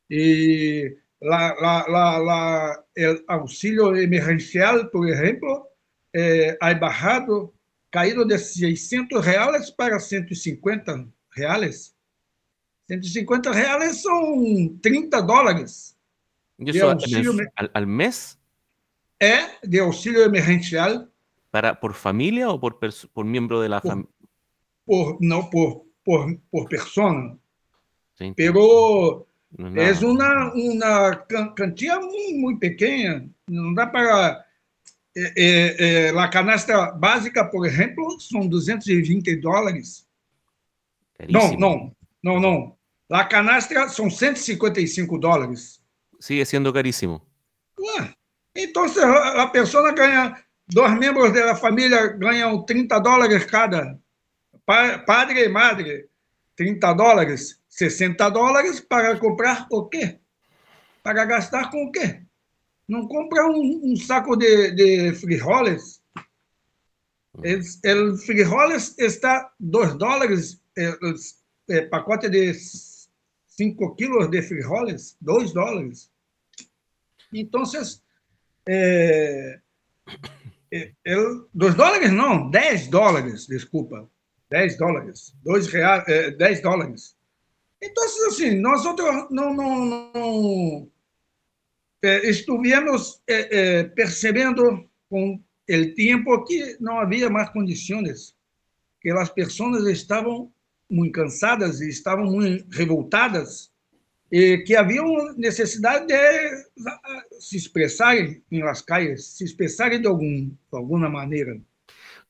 Y 0.09 0.97
la, 1.21 1.55
la, 1.61 2.19
la, 2.19 2.85
el 2.95 3.25
auxilio 3.29 3.95
emergencial, 3.95 4.91
por 4.91 5.09
ejemplo, 5.09 5.69
eh, 6.13 6.57
ha 6.61 6.75
bajado, 6.75 7.53
caído 7.91 8.25
de 8.25 8.39
600 8.39 9.25
reales 9.25 9.71
para 9.71 9.99
150 9.99 11.07
reales. 11.33 11.95
150 12.87 13.53
reales 13.53 14.03
son 14.03 14.81
30 14.81 15.23
dólares. 15.23 15.97
¿Y 16.59 16.71
eso 16.71 16.91
auxilio, 16.91 17.35
al, 17.57 17.71
al 17.73 17.87
mes? 17.87 18.39
É 19.23 19.61
de 19.63 19.81
auxílio 19.81 20.25
emergencial 20.25 21.11
para, 21.51 21.79
¿Por 21.79 21.95
familia 21.95 22.49
o 22.49 22.61
por, 22.61 22.79
por 22.79 23.25
miembro 23.25 23.61
de 23.61 23.69
la 23.69 23.81
familia? 23.81 24.11
Por, 24.87 25.17
no, 25.21 25.51
por, 25.51 25.83
por, 26.05 26.39
por 26.51 26.69
persona. 26.69 27.37
Sí, 28.15 28.33
Pero 28.37 29.27
no 29.51 29.81
es 29.81 30.03
una, 30.03 30.53
una 30.53 31.25
cantidad 31.55 32.01
muy, 32.01 32.35
muy 32.35 32.59
pequeña. 32.59 33.25
No 33.47 33.75
da 33.75 33.91
para... 33.91 34.47
Eh, 35.13 35.33
eh, 35.37 36.13
la 36.15 36.31
canasta 36.31 36.93
básica, 36.93 37.51
por 37.51 37.67
ejemplo, 37.67 38.09
son 38.21 38.49
220 38.49 39.37
dólares. 39.37 40.07
Carísimo. 41.19 41.57
No, 41.59 41.97
no, 42.23 42.41
no, 42.41 42.41
no. 42.41 42.79
La 43.09 43.29
canastra 43.29 43.89
son 43.89 44.09
155 44.09 45.19
dólares. 45.19 45.83
Sigue 46.21 46.47
siendo 46.47 46.73
carísimo. 46.73 47.27
Ah, 47.99 48.15
entonces 48.55 49.03
la 49.03 49.51
persona 49.51 49.93
gana 49.93 50.47
Dois 50.73 50.97
membros 50.97 51.33
da 51.33 51.57
família 51.57 52.07
ganham 52.17 52.65
30 52.65 53.01
dólares 53.01 53.45
cada. 53.45 53.99
Padre 54.65 55.43
e 55.43 55.49
madre, 55.49 56.09
30 56.55 56.93
dólares. 56.95 57.60
60 57.81 58.29
dólares 58.29 58.79
para 58.79 59.17
comprar 59.19 59.67
o 59.71 59.87
quê? 59.87 60.19
Para 61.03 61.25
gastar 61.25 61.71
com 61.71 61.85
o 61.85 61.91
quê? 61.91 62.21
Não 62.87 63.09
compra 63.09 63.47
um, 63.47 63.81
um 63.85 63.97
saco 63.97 64.37
de, 64.37 64.73
de 64.73 65.15
frijoles. 65.15 66.03
O 67.33 68.17
frijoles 68.19 68.99
está 68.99 69.51
2 69.59 69.95
dólares, 69.95 70.61
é, 71.71 71.81
pacote 71.83 72.29
de 72.29 72.53
5 72.53 73.95
quilos 73.95 74.31
de 74.31 74.43
frijoles, 74.43 75.17
2 75.23 75.53
dólares. 75.55 76.11
Então, 77.33 77.63
é, 78.69 79.59
ele, 80.71 81.45
dois 81.55 81.75
dólares 81.75 82.13
não, 82.13 82.51
10 82.51 82.89
dólares, 82.89 83.47
desculpa. 83.47 84.07
10 84.51 84.77
dólares. 84.77 85.35
Dois 85.43 85.67
reais, 85.69 86.05
é, 86.09 86.31
10 86.33 86.61
dólares. 86.61 87.17
Então, 87.83 88.05
assim, 88.29 88.61
nós 88.61 88.85
não, 88.85 89.55
não, 89.55 89.85
não 90.15 90.91
é, 92.03 92.29
estivemos 92.29 93.23
é, 93.27 93.59
é, 93.59 93.85
percebendo 93.85 94.89
com 95.09 95.35
o 95.69 95.95
tempo 95.95 96.45
que 96.45 96.77
não 96.81 96.99
havia 96.99 97.31
mais 97.31 97.51
condições, 97.51 98.35
que 99.01 99.11
as 99.11 99.31
pessoas 99.31 99.87
estavam 99.87 100.53
muito 100.91 101.13
cansadas 101.13 101.81
e 101.81 101.89
estavam 101.89 102.27
muito 102.27 102.67
revoltadas 102.71 103.71
e 104.31 104.59
que 104.59 104.77
haviam 104.77 105.33
necessidade 105.37 106.07
de 106.07 106.71
se 107.41 107.57
expressarem 107.57 108.43
em 108.51 108.63
las 108.63 108.83
calles, 108.83 109.27
se 109.27 109.45
expressarem 109.45 110.01
de, 110.01 110.07
algum, 110.07 110.49
de 110.49 110.57
alguma 110.73 111.09
maneira. 111.09 111.61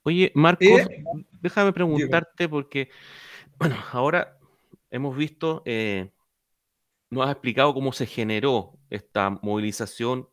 Oye, 0.03 0.33
Marco, 0.35 0.65
eh, 0.65 0.87
déjame 1.43 1.73
preguntarte 1.73 2.45
digo. 2.45 2.51
porque, 2.51 2.89
bueno, 3.59 3.77
ahora 3.93 4.39
hemos 4.90 5.16
visto, 5.16 5.62
eh, 5.64 6.12
nos 7.11 7.26
has 7.26 7.33
explicado 7.33 7.74
cómo 7.74 7.92
se 7.92 8.07
generó 8.07 8.79
esta 8.90 9.31
movilización, 9.31 10.29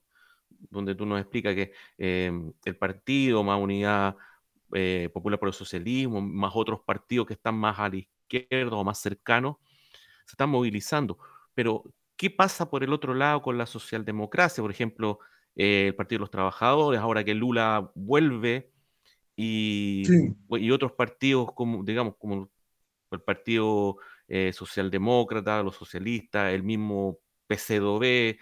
donde 0.69 0.95
tú 0.95 1.05
nos 1.05 1.19
explicas 1.19 1.55
que 1.55 1.71
eh, 1.97 2.31
el 2.65 2.77
partido, 2.77 3.43
más 3.43 3.61
Unidad 3.61 4.15
eh, 4.73 5.09
Popular 5.13 5.39
por 5.39 5.49
el 5.49 5.53
Socialismo, 5.53 6.21
más 6.21 6.51
otros 6.55 6.81
partidos 6.85 7.27
que 7.27 7.33
están 7.33 7.55
más 7.55 7.79
a 7.79 7.89
la 7.89 7.97
izquierda 7.97 8.75
o 8.75 8.83
más 8.83 8.99
cercanos, 8.99 9.57
se 10.25 10.33
están 10.33 10.49
movilizando. 10.49 11.17
Pero, 11.53 11.83
¿qué 12.15 12.29
pasa 12.29 12.69
por 12.69 12.83
el 12.83 12.91
otro 12.93 13.13
lado 13.13 13.41
con 13.41 13.57
la 13.57 13.65
socialdemocracia? 13.65 14.61
Por 14.61 14.71
ejemplo, 14.71 15.19
el 15.55 15.95
Partido 15.95 16.17
de 16.19 16.21
los 16.21 16.31
Trabajadores, 16.31 16.99
ahora 16.99 17.23
que 17.23 17.33
Lula 17.33 17.91
vuelve, 17.95 18.71
y, 19.35 20.03
sí. 20.05 20.35
y 20.49 20.71
otros 20.71 20.93
partidos, 20.93 21.53
como, 21.53 21.83
digamos, 21.83 22.15
como 22.17 22.49
el 23.11 23.21
Partido 23.21 23.97
eh, 24.27 24.51
Socialdemócrata, 24.53 25.63
los 25.63 25.75
socialistas, 25.75 26.53
el 26.53 26.63
mismo 26.63 27.19
PCdoB, 27.47 28.37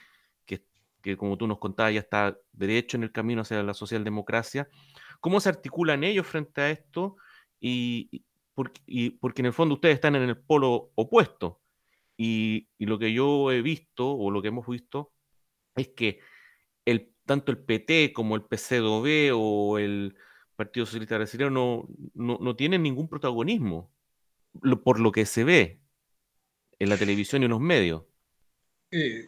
que, 0.45 0.65
que 1.01 1.17
como 1.17 1.37
tú 1.37 1.47
nos 1.47 1.59
contabas 1.59 1.93
ya 1.93 1.99
está 1.99 2.37
derecho 2.51 2.97
en 2.97 3.03
el 3.03 3.11
camino 3.11 3.41
hacia 3.41 3.63
la 3.63 3.73
socialdemocracia. 3.73 4.67
¿Cómo 5.19 5.39
se 5.39 5.49
articulan 5.49 6.03
ellos 6.03 6.27
frente 6.27 6.61
a 6.61 6.71
esto? 6.71 7.17
Y, 7.59 8.23
porque, 8.53 8.81
y, 8.85 9.11
porque 9.11 9.41
en 9.41 9.47
el 9.47 9.53
fondo 9.53 9.75
ustedes 9.75 9.95
están 9.95 10.15
en 10.15 10.23
el 10.23 10.37
polo 10.37 10.91
opuesto. 10.95 11.61
Y, 12.17 12.69
y, 12.77 12.85
lo 12.85 12.97
que 12.97 13.13
yo 13.13 13.51
he 13.51 13.61
visto, 13.61 14.09
o 14.11 14.31
lo 14.31 14.41
que 14.41 14.47
hemos 14.49 14.67
visto, 14.67 15.11
es 15.75 15.89
que 15.89 16.19
el, 16.85 17.13
tanto 17.25 17.51
el 17.51 17.59
PT 17.59 18.13
como 18.13 18.35
el 18.35 18.43
PCdoB 18.43 19.31
o 19.35 19.77
el 19.79 20.15
Partido 20.55 20.85
Socialista 20.85 21.17
Brasileño 21.17 21.49
no, 21.49 21.87
no, 22.13 22.37
no 22.41 22.55
tienen 22.55 22.83
ningún 22.83 23.09
protagonismo, 23.09 23.91
por 24.83 24.99
lo 24.99 25.11
que 25.11 25.25
se 25.25 25.43
ve 25.43 25.79
en 26.79 26.89
la 26.89 26.97
televisión 26.97 27.41
y 27.41 27.45
en 27.45 27.51
los 27.51 27.61
medios. 27.61 28.03
Eh, 28.91 29.25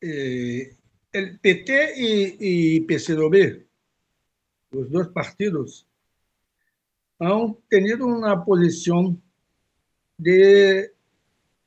eh, 0.00 0.76
el 1.12 1.38
PT 1.40 1.94
y, 1.96 2.36
y 2.76 2.80
PCdoB, 2.80 3.64
los 4.70 4.90
dos 4.90 5.08
partidos, 5.08 5.86
han 7.18 7.56
tenido 7.68 8.06
una 8.06 8.44
posición 8.44 9.20
de 10.16 10.92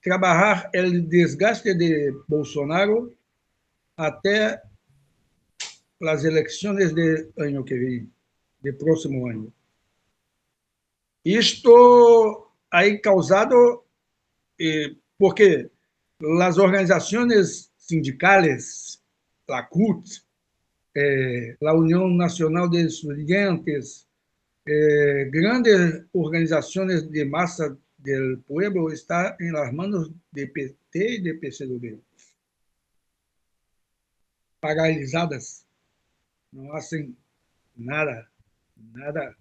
trabajar 0.01 0.69
el 0.73 1.07
desgaste 1.07 1.75
de 1.75 2.13
Bolsonaro 2.27 3.11
hasta 3.95 4.63
las 5.99 6.25
elecciones 6.25 6.95
del 6.95 7.31
año 7.37 7.63
que 7.63 7.75
viene, 7.75 8.07
del 8.61 8.75
próximo 8.75 9.27
año. 9.27 9.51
Esto 11.23 12.50
ha 12.71 12.81
causado, 13.01 13.85
eh, 14.57 14.97
porque 15.17 15.69
las 16.19 16.57
organizaciones 16.57 17.71
sindicales, 17.75 19.03
la 19.47 19.67
CUT, 19.67 20.07
eh, 20.93 21.57
la 21.59 21.73
Unión 21.73 22.17
Nacional 22.17 22.69
de 22.69 22.83
Estudiantes, 22.83 24.07
eh, 24.65 25.29
grandes 25.31 26.03
organizaciones 26.13 27.11
de 27.11 27.25
masa 27.25 27.75
del 27.97 28.39
pueblo 28.39 28.91
están 28.91 29.35
en 29.39 29.53
las 29.53 29.73
manos 29.73 30.11
de 30.31 30.47
PT 30.47 31.15
y 31.15 31.21
de 31.21 31.33
PCdoB. 31.35 31.99
Paralisadas. 34.59 35.65
No 36.51 36.73
hacen 36.73 37.17
nada, 37.75 38.29
nada. 38.93 39.35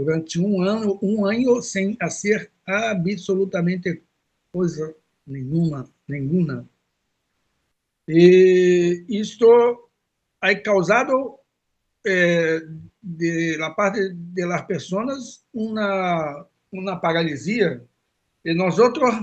Durante 0.00 0.40
um 0.40 0.62
ano, 0.62 0.98
um 1.02 1.26
ano 1.26 1.60
sem 1.60 1.94
fazer 1.94 2.50
absolutamente 2.66 4.02
coisa 4.50 4.94
nenhuma, 5.26 5.86
nenhuma. 6.08 6.66
E 8.08 9.04
isto 9.10 9.90
ha 10.40 10.54
causado 10.62 11.40
eh, 12.02 12.62
de 12.98 13.58
la 13.58 13.76
parte 13.76 14.14
de 14.14 14.46
las 14.46 14.64
personas 14.64 15.44
una, 15.52 16.46
una 16.72 16.98
paralisia. 16.98 17.84
E 18.42 18.54
nós 18.54 18.78
outros, 18.78 19.14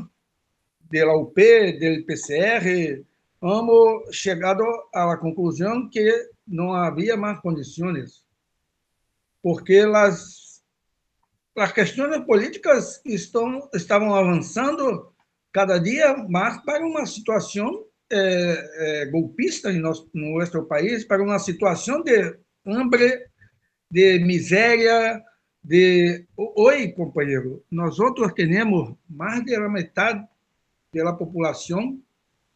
da 0.92 1.16
UP, 1.16 1.34
do 1.34 2.06
PCR, 2.06 3.04
hemos 3.42 4.16
chegado 4.16 4.64
à 4.94 5.18
conclusão 5.18 5.90
que 5.90 6.30
não 6.48 6.72
havia 6.72 7.18
mais 7.18 7.40
condições, 7.40 8.24
porque 9.42 9.80
as, 9.80 10.47
as 11.62 11.72
questões 11.72 12.18
políticas 12.26 13.02
estão, 13.06 13.70
estavam 13.74 14.14
avançando 14.14 15.12
cada 15.52 15.80
dia 15.80 16.16
mais 16.30 16.58
para 16.64 16.86
uma 16.86 17.06
situação 17.06 17.86
é, 18.12 19.02
é, 19.02 19.06
golpista 19.08 19.72
em 19.72 19.80
nosso, 19.80 20.10
no 20.14 20.40
nosso 20.40 20.64
país, 20.66 21.04
para 21.04 21.22
uma 21.22 21.40
situação 21.40 22.04
de 22.04 22.38
hambre, 22.66 23.26
de 23.90 24.20
miséria, 24.20 25.22
de 25.64 26.26
oi, 26.38 26.90
companheiro, 26.90 27.66
nós 27.70 28.00
outros 28.00 28.32
temos 28.34 28.96
mais 29.10 29.46
da 29.46 29.68
metade 29.68 30.26
da 30.94 31.14
população 31.14 32.00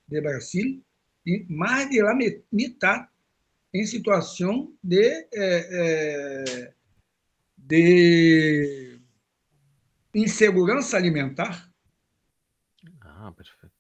do 0.08 0.22
Brasil 0.22 0.82
e 1.26 1.46
mais 1.50 1.90
da 1.96 2.16
metade 2.52 3.08
em 3.74 3.86
situação 3.86 4.74
de, 4.84 5.28
é, 5.34 6.74
de 7.68 9.00
insegurança 10.14 10.98
alimentar. 10.98 11.72
Ah, 13.02 13.32
perfeito. 13.32 13.72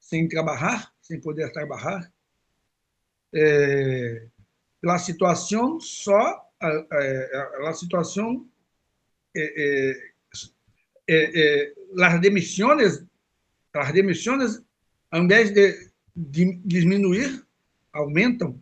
sem 0.00 0.28
trabalhar, 0.28 0.92
sem 1.00 1.20
poder 1.20 1.52
trabalhar. 1.52 2.12
É, 3.32 4.26
a 4.84 4.98
situação 4.98 5.80
só, 5.80 6.48
a, 6.60 6.68
a, 6.68 7.70
a 7.70 7.72
situação, 7.72 8.46
é, 9.36 9.42
é, 9.42 10.13
as 12.02 12.20
demissões, 12.20 13.04
as 13.74 13.92
demissões, 13.92 14.62
ao 15.10 15.22
invés 15.22 15.50
de, 15.52 15.90
de 16.14 16.56
diminuir, 16.64 17.44
aumentam. 17.92 18.60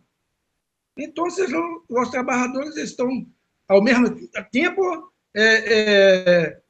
Então, 0.97 1.25
os 1.25 2.09
trabalhadores 2.09 2.77
estão, 2.77 3.27
ao 3.67 3.83
mesmo 3.83 4.15
tempo, 4.51 5.11
é, 5.33 5.73
é, 5.73 6.61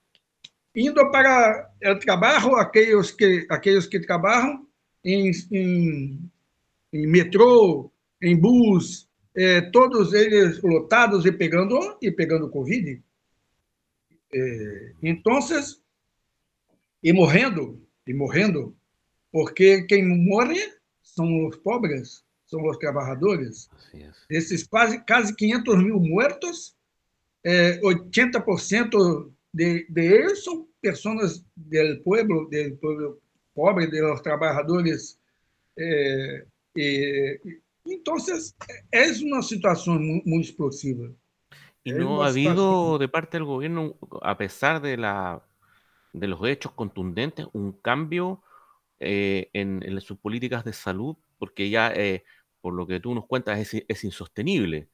indo 0.75 1.11
para 1.11 1.69
o 1.85 1.99
trabalho, 1.99 2.55
aqueles 2.55 3.11
que, 3.11 3.45
aqueles 3.49 3.85
que 3.85 3.99
trabalham 3.99 4.65
em, 5.03 5.31
em, 5.51 6.31
em 6.93 7.07
metrô, 7.07 7.91
em 8.21 8.39
bus, 8.39 9.09
é, 9.35 9.61
todos 9.61 10.13
eles 10.13 10.61
lotados 10.61 11.25
e 11.25 11.31
pegando 11.31 11.97
e 12.01 12.09
pegando 12.11 12.49
Covid. 12.49 13.01
É, 14.33 14.93
então, 15.01 15.39
e 17.01 17.13
morrendo, 17.13 17.81
e 18.07 18.13
morrendo, 18.13 18.75
porque 19.31 19.83
quem 19.83 20.05
morre 20.07 20.73
são 21.01 21.47
os 21.47 21.55
pobres, 21.57 22.23
são 22.45 22.65
os 22.67 22.77
trabalhadores. 22.77 23.69
Desses 24.29 24.65
quase, 24.65 24.99
quase 25.05 25.35
500 25.35 25.83
mil 25.83 25.99
mortos, 25.99 26.75
é, 27.43 27.79
80% 27.81 29.31
de, 29.51 29.85
de 29.89 30.07
ellos 30.07 30.43
son 30.43 30.67
personas 30.81 31.45
del 31.55 32.01
pueblo, 32.01 32.47
del 32.49 32.77
pueblo 32.77 33.19
pobre, 33.53 33.87
de 33.87 34.01
los 34.01 34.21
trabajadores 34.21 35.19
eh, 35.75 36.45
entonces, 37.85 38.55
es 38.91 39.21
una 39.21 39.41
situación 39.41 40.21
muy, 40.25 40.41
explosiva. 40.41 41.09
¿Y 41.83 41.91
no 41.91 42.23
ha 42.23 42.27
habido 42.27 42.97
de 42.97 43.09
parte 43.09 43.37
del 43.37 43.43
gobierno, 43.43 43.95
a 44.21 44.37
pesar 44.37 44.81
de, 44.81 44.95
la, 44.95 45.43
de 46.13 46.27
los 46.27 46.45
hechos 46.47 46.71
contundentes, 46.71 47.45
un 47.51 47.73
cambio 47.73 48.41
eh, 48.99 49.49
en, 49.53 49.99
sus 49.99 50.17
políticas 50.17 50.63
de 50.63 50.71
salud? 50.71 51.17
Porque 51.37 51.69
ya, 51.69 51.91
eh, 51.93 52.23
por 52.61 52.73
lo 52.73 52.87
que 52.87 53.01
tú 53.01 53.13
nos 53.13 53.25
cuentas, 53.27 53.59
es, 53.59 53.83
es 53.85 54.03
insostenible. 54.05 54.87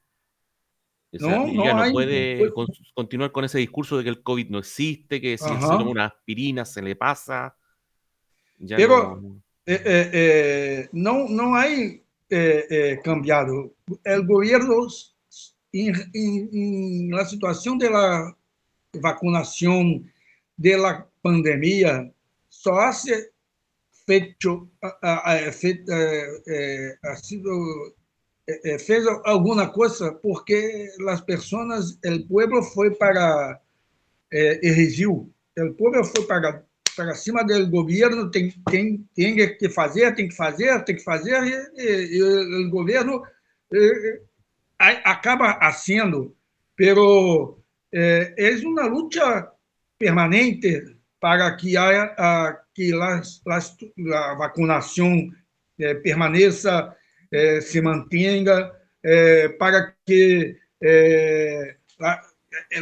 no, 1.12 1.64
ya 1.64 1.74
no 1.74 1.92
puede 1.92 2.50
continuar 2.94 3.30
con 3.30 3.44
ese 3.44 3.58
discurso 3.58 3.96
de 3.98 4.04
que 4.04 4.10
el 4.10 4.22
COVID 4.22 4.50
no 4.50 4.58
existe, 4.58 5.20
que 5.20 5.38
si 5.38 5.44
se 5.44 5.60
toma 5.60 5.88
una 5.88 6.06
aspirina 6.06 6.64
se 6.64 6.82
le 6.82 6.96
pasa. 6.96 7.56
Pero 8.58 9.20
no, 9.20 9.42
eh, 9.64 10.88
no, 10.90 11.28
no 11.28 11.54
hay 11.54 12.02
cambiado. 13.04 13.74
El 14.02 14.26
gobierno, 14.26 14.88
situación 17.24 17.78
de 17.78 17.90
la 17.90 18.36
vacunación 18.94 20.10
de 20.56 20.76
la 20.76 21.06
pandemia, 21.22 22.12
só 22.48 22.80
hace 22.80 23.30
feito, 24.06 24.68
sido 27.22 27.50
fez 28.84 29.06
alguma 29.24 29.72
coisa 29.72 30.12
porque 30.20 30.88
as 31.08 31.20
pessoas, 31.20 31.98
o 32.04 32.26
povo 32.26 32.62
foi 32.62 32.90
para 32.96 33.60
eh, 34.32 34.60
o 35.58 35.74
povo 35.74 36.04
foi 36.04 36.26
para 36.26 36.64
para 36.96 37.14
cima 37.14 37.42
do 37.44 37.70
governo, 37.70 38.30
tem, 38.30 38.52
tem, 38.68 39.08
tem 39.14 39.56
que 39.56 39.68
fazer, 39.68 40.14
tem 40.14 40.28
que 40.28 40.34
fazer, 40.34 40.84
tem 40.84 40.96
que 40.96 41.04
fazer, 41.04 41.70
e, 41.76 42.16
e 42.16 42.22
o 42.66 42.70
governo 42.70 43.22
eh, 43.72 44.20
acaba 44.80 45.72
sendo, 45.72 46.34
pero 46.74 47.62
eh, 47.92 48.34
é 48.36 48.66
uma 48.66 48.86
luta 48.86 49.52
permanente 49.98 50.96
para 51.20 51.54
que 51.56 51.76
a, 51.76 52.62
que 52.74 52.90
las, 52.92 53.42
las, 53.46 53.76
a 54.14 54.34
vacunação 54.34 55.30
eh, 55.78 55.94
permaneça, 55.96 56.96
eh, 57.30 57.60
se 57.60 57.82
mantenha, 57.82 58.72
para 59.58 59.94
que 60.04 60.54
a, 62.00 62.20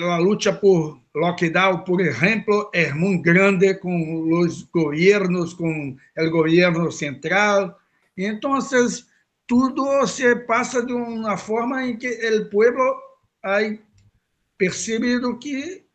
a 0.03 0.19
luta 0.19 0.53
por 0.53 1.01
lockdown, 1.15 1.85
por 1.85 2.01
exemplo, 2.01 2.69
é 2.75 2.93
muito 2.93 3.23
grande 3.23 3.75
com 3.75 4.33
os 4.33 4.63
governos, 4.63 5.55
com 5.55 5.97
o 6.17 6.31
governo 6.31 6.91
central. 6.91 7.79
Então, 8.17 8.61
tudo 9.49 10.07
se 10.07 10.37
passa 10.45 10.85
de 10.85 10.93
uma 10.93 11.39
forma 11.39 11.83
em 11.83 11.97
que 11.97 12.07
o 12.07 12.51
povo 12.51 13.01
ha 13.43 13.59
percebido 14.59 15.39
que 15.39 15.87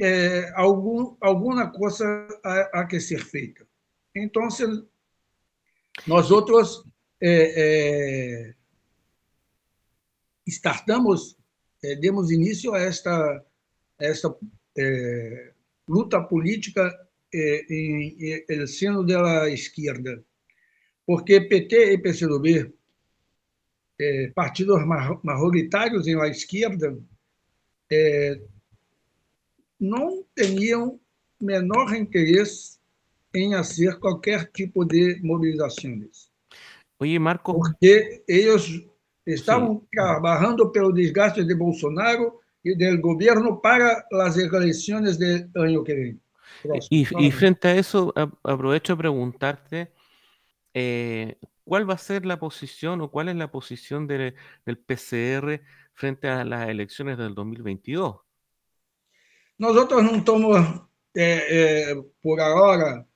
é, 0.00 0.50
algum, 0.56 1.16
alguma 1.20 1.70
coisa 1.70 2.04
há, 2.44 2.80
há, 2.80 2.86
que 2.86 2.98
ser 2.98 3.24
feita. 3.24 3.64
Então, 4.12 4.48
nós 6.04 6.32
outros 6.32 6.84
é, 7.22 8.50
é, 8.50 8.54
startamos, 10.48 11.36
é, 11.84 11.94
demos 11.94 12.32
início 12.32 12.74
a 12.74 12.80
esta, 12.80 13.44
esta 14.00 14.36
luta 15.88 16.20
política 16.22 16.92
é, 17.32 17.66
em, 17.72 18.44
em 18.50 18.66
seno 18.66 19.06
da 19.06 19.48
esquerda, 19.48 20.24
porque 21.06 21.40
PT 21.40 21.92
e 21.92 21.98
PCdoB, 21.98 22.75
é, 23.98 24.30
partidos 24.34 24.80
majoritários 25.22 26.06
em 26.06 26.16
la 26.16 26.28
esquerda, 26.28 26.96
é, 27.90 28.40
não 29.80 30.24
tinham 30.36 30.98
menor 31.40 31.94
interesse 31.94 32.78
em 33.34 33.52
fazer 33.52 33.98
qualquer 33.98 34.50
tipo 34.52 34.84
de 34.84 35.20
mobilizações. 35.22 36.30
Oi, 36.98 37.18
Marco. 37.18 37.52
Porque 37.52 38.22
eles 38.26 38.82
estavam 39.26 39.80
Sim. 39.80 39.86
trabalhando 39.92 40.70
pelo 40.70 40.92
desgaste 40.92 41.44
de 41.44 41.54
Bolsonaro 41.54 42.40
y 42.64 42.74
del 42.74 43.00
gobierno 43.00 43.60
para 43.60 44.06
las 44.10 44.38
elecciones 44.38 45.18
del 45.18 45.50
año 45.56 45.84
que. 45.84 46.16
Y, 46.90 47.06
y, 47.18 47.30
frente 47.30 47.68
a 47.68 47.76
eso, 47.76 48.14
aprovecho 48.42 48.94
a 48.94 48.96
preguntarte, 48.96 49.92
eh, 50.72 51.36
¿cuál 51.66 51.88
va 51.88 51.94
a 51.94 51.98
ser 51.98 52.24
la 52.24 52.38
posición 52.38 53.00
o 53.00 53.10
cuál 53.10 53.28
es 53.28 53.36
la 53.36 53.50
posición 53.50 54.06
de, 54.06 54.34
del 54.64 54.78
PCR 54.78 55.60
frente 55.92 56.28
a 56.28 56.44
las 56.44 56.68
elecciones 56.68 57.18
del 57.18 57.34
2022? 57.34 58.16
Nosotros 59.58 60.02
no 60.04 60.16
estamos, 60.16 60.58
eh, 61.14 61.42
eh, 61.50 62.02
por 62.22 62.40
ahora, 62.40 63.06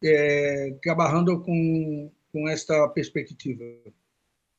eh, 0.00 0.78
trabajando 0.82 1.42
con, 1.42 2.10
con 2.32 2.48
esta 2.48 2.92
perspectiva. 2.92 3.64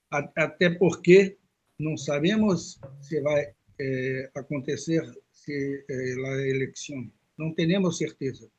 Até 0.09 0.69
porque 0.69 1.37
não 1.79 1.97
sabemos 1.97 2.79
se 3.01 3.21
vai 3.21 3.53
eh, 3.79 4.29
acontecer 4.35 5.03
se 5.31 5.85
eh, 5.89 6.15
a 6.25 6.47
eleição. 6.47 7.11
Não 7.37 7.53
temos 7.53 7.97
certeza. 7.97 8.49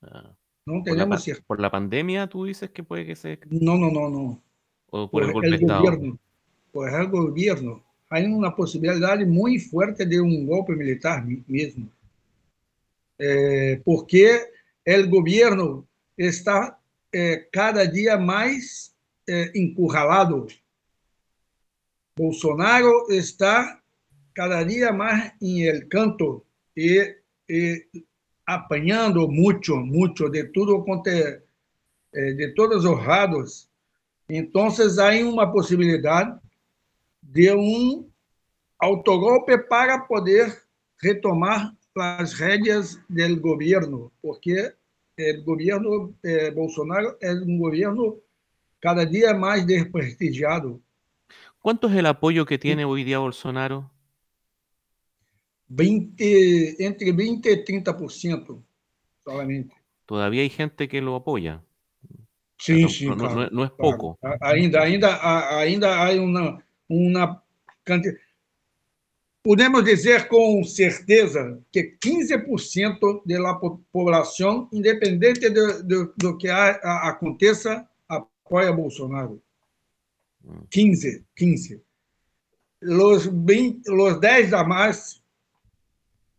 Ah. 0.00 0.34
Não 0.68 0.82
temos 0.82 1.22
certeza. 1.22 1.46
¿Por 1.46 1.60
la 1.60 1.70
pandemia 1.70 2.26
tú 2.26 2.44
dices 2.44 2.68
que 2.70 2.82
puede 2.82 3.06
que 3.06 3.16
se...? 3.16 3.38
No, 3.48 3.78
no, 3.78 3.90
no, 3.90 4.10
no. 4.10 4.42
¿O 4.90 5.10
por, 5.10 5.10
por 5.10 5.24
el 5.24 5.32
golpe 5.32 5.48
el? 5.48 5.66
Gobierno, 5.66 6.18
por 6.70 6.88
el 6.88 7.06
gobierno. 7.08 7.82
Hay 8.10 8.26
una 8.26 8.54
posibilidad 8.54 9.18
muy 9.26 9.58
fuerte 9.58 10.04
de 10.04 10.20
un 10.20 10.46
golpe 10.46 10.74
militar 10.76 11.24
mesmo. 11.46 11.88
Eh, 13.18 13.80
porque 13.82 14.40
o 14.84 15.08
governo 15.08 15.86
está 16.16 16.78
eh, 17.12 17.48
cada 17.50 17.86
dia 17.86 18.18
mais 18.18 18.94
eh, 19.26 19.50
encurralado. 19.54 20.46
Bolsonaro 22.16 23.06
está 23.10 23.80
cada 24.34 24.62
dia 24.64 24.92
mais 24.92 25.32
em 25.40 25.62
el 25.62 25.88
canto 25.88 26.44
e, 26.76 27.16
e 27.48 27.86
apanhando 28.48 29.28
muito, 29.28 29.76
muito 29.76 30.30
de 30.30 30.44
tudo 30.44 30.82
é, 31.06 31.42
é 32.14 32.32
de 32.32 32.54
todos 32.54 32.82
os 32.82 33.06
lados. 33.06 33.68
Então, 34.26 34.68
há 34.68 35.10
uma 35.22 35.52
possibilidade 35.52 36.34
de 37.22 37.52
um 37.52 38.08
autogolpe 38.78 39.58
para 39.58 39.98
poder 39.98 40.62
retomar 41.02 41.76
as 41.94 42.32
rédeas 42.32 42.98
do 43.10 43.40
governo, 43.40 44.10
porque 44.22 44.72
o 45.18 45.44
governo 45.44 46.14
eh, 46.24 46.50
Bolsonaro 46.50 47.16
é 47.20 47.32
um 47.32 47.58
governo 47.58 48.18
cada 48.80 49.04
dia 49.04 49.34
mais 49.34 49.66
desprestigiado. 49.66 50.80
Quanto 51.60 51.86
é 51.88 52.02
o 52.02 52.06
apoio 52.06 52.46
que 52.46 52.56
tem 52.56 52.82
hoje 52.82 53.04
dia 53.04 53.18
Bolsonaro? 53.18 53.84
20, 55.68 56.84
entre 56.84 57.12
20 57.12 57.52
y 57.52 57.64
30% 57.64 58.62
solamente. 59.24 59.74
Todavía 60.06 60.42
hay 60.42 60.50
gente 60.50 60.88
que 60.88 61.00
lo 61.00 61.16
apoya. 61.16 61.62
Sí, 62.58 62.82
no, 62.82 62.88
sí, 62.88 63.06
no, 63.06 63.16
claro, 63.16 63.34
no, 63.34 63.50
no 63.50 63.64
es 63.64 63.70
poco. 63.70 64.18
Claro. 64.20 64.38
Ainda, 64.40 64.82
ainda, 64.82 65.58
ainda 65.58 66.04
hay 66.04 66.18
una, 66.18 66.64
una 66.88 67.42
cantidad. 67.84 68.16
Podemos 69.42 69.84
dizer 69.84 70.28
com 70.28 70.62
certeza 70.64 71.58
que 71.72 71.96
15% 71.98 73.22
da 73.24 73.54
população, 73.54 74.68
independente 74.72 75.48
do, 75.48 75.82
do, 75.82 76.14
do 76.16 76.36
que 76.36 76.48
a, 76.48 76.72
a, 76.82 77.08
aconteça, 77.08 77.88
apoia 78.08 78.72
Bolsonaro. 78.72 79.40
15, 80.70 81.24
15. 81.36 81.82
Los, 82.82 83.26
20, 83.26 83.88
los 83.88 84.20
10 84.20 84.52
a 84.52 84.64
mais 84.64 85.22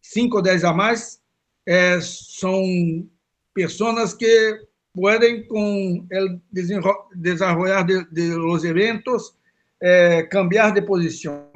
5 0.09 0.37
ou 0.37 0.41
10 0.41 0.63
a 0.63 0.73
mais, 0.73 1.21
é, 1.67 2.01
são 2.01 3.07
pessoas 3.53 4.15
que 4.15 4.59
podem, 4.91 5.47
com 5.47 5.99
o 5.99 6.41
desenvolver 6.51 7.83
de, 7.85 8.05
de 8.05 8.33
los 8.33 8.63
eventos, 8.63 9.35
é, 9.79 10.23
cambiar 10.23 10.73
de 10.73 10.81
posição. 10.81 11.51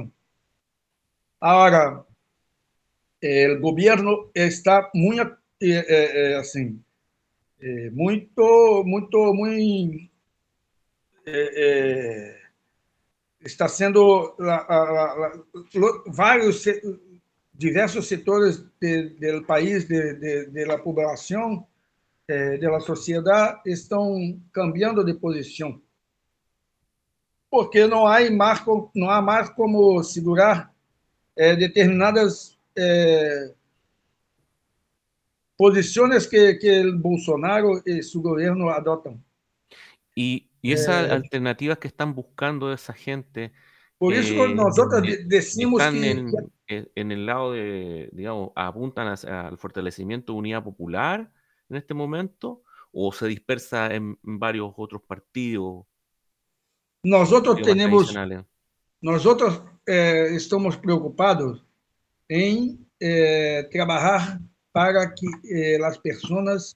Agora, 1.41 2.05
o 3.23 3.59
governo 3.59 4.29
está 4.35 4.87
muito, 4.93 5.35
é, 5.59 6.35
assim, 6.35 6.79
muito, 7.91 8.83
muito, 8.85 9.33
muito, 9.33 10.09
está 13.43 13.67
sendo 13.67 14.35
vários 16.07 16.63
diversos 17.53 18.07
setores 18.07 18.57
do 18.59 19.45
país, 19.45 19.87
da 19.87 20.77
população, 20.77 21.67
eh, 22.27 22.57
da 22.57 22.79
sociedade, 22.79 23.61
estão 23.65 24.39
cambiando 24.51 25.03
de 25.03 25.13
posição. 25.13 25.81
porque 27.53 27.85
não 27.85 28.07
há 28.07 28.31
mais, 28.31 28.63
não 28.95 29.11
há 29.11 29.21
mais 29.21 29.47
como 29.51 30.03
segurar 30.03 30.73
é, 31.35 31.55
determinadas 31.55 32.57
é, 32.75 33.53
posições 35.55 36.25
que, 36.25 36.55
que 36.55 36.91
Bolsonaro 36.93 37.79
e 37.85 38.01
seu 38.01 38.23
governo 38.23 38.69
adotam. 38.69 39.21
E, 40.17 40.47
e 40.63 40.73
essas 40.73 41.11
é, 41.11 41.13
alternativas 41.13 41.77
que 41.77 41.85
estão 41.85 42.11
buscando 42.11 42.71
essa 42.71 42.91
gente. 42.91 43.51
Por 43.99 44.13
isso 44.13 44.33
eh, 44.33 44.55
nosotros 44.55 45.03
decimos 45.27 45.79
están 45.79 46.01
que... 46.01 46.09
En, 46.09 46.31
en, 46.95 47.11
el 47.11 47.25
lado 47.25 47.53
de, 47.53 48.09
digamos, 48.11 48.51
apuntan 48.55 49.15
al 49.27 49.57
fortalecimiento 49.57 50.33
de 50.33 50.39
unidad 50.39 50.63
popular 50.63 51.31
en 51.69 51.75
este 51.75 51.93
momento 51.93 52.63
o 52.91 53.11
se 53.11 53.27
dispersa 53.27 53.87
en, 53.93 54.17
en 54.25 54.39
varios 54.39 54.73
otros 54.77 55.01
partidos. 55.01 55.85
Nosotros 57.03 57.61
tenemos, 57.61 58.15
nosotros 59.01 59.61
eh, 59.85 60.29
estamos 60.31 60.77
preocupados 60.77 61.65
em 62.29 62.79
eh, 63.01 63.67
trabalhar 63.71 64.39
para 64.71 65.07
que 65.11 65.27
eh, 65.45 65.83
as 65.83 65.97
pessoas 65.97 66.75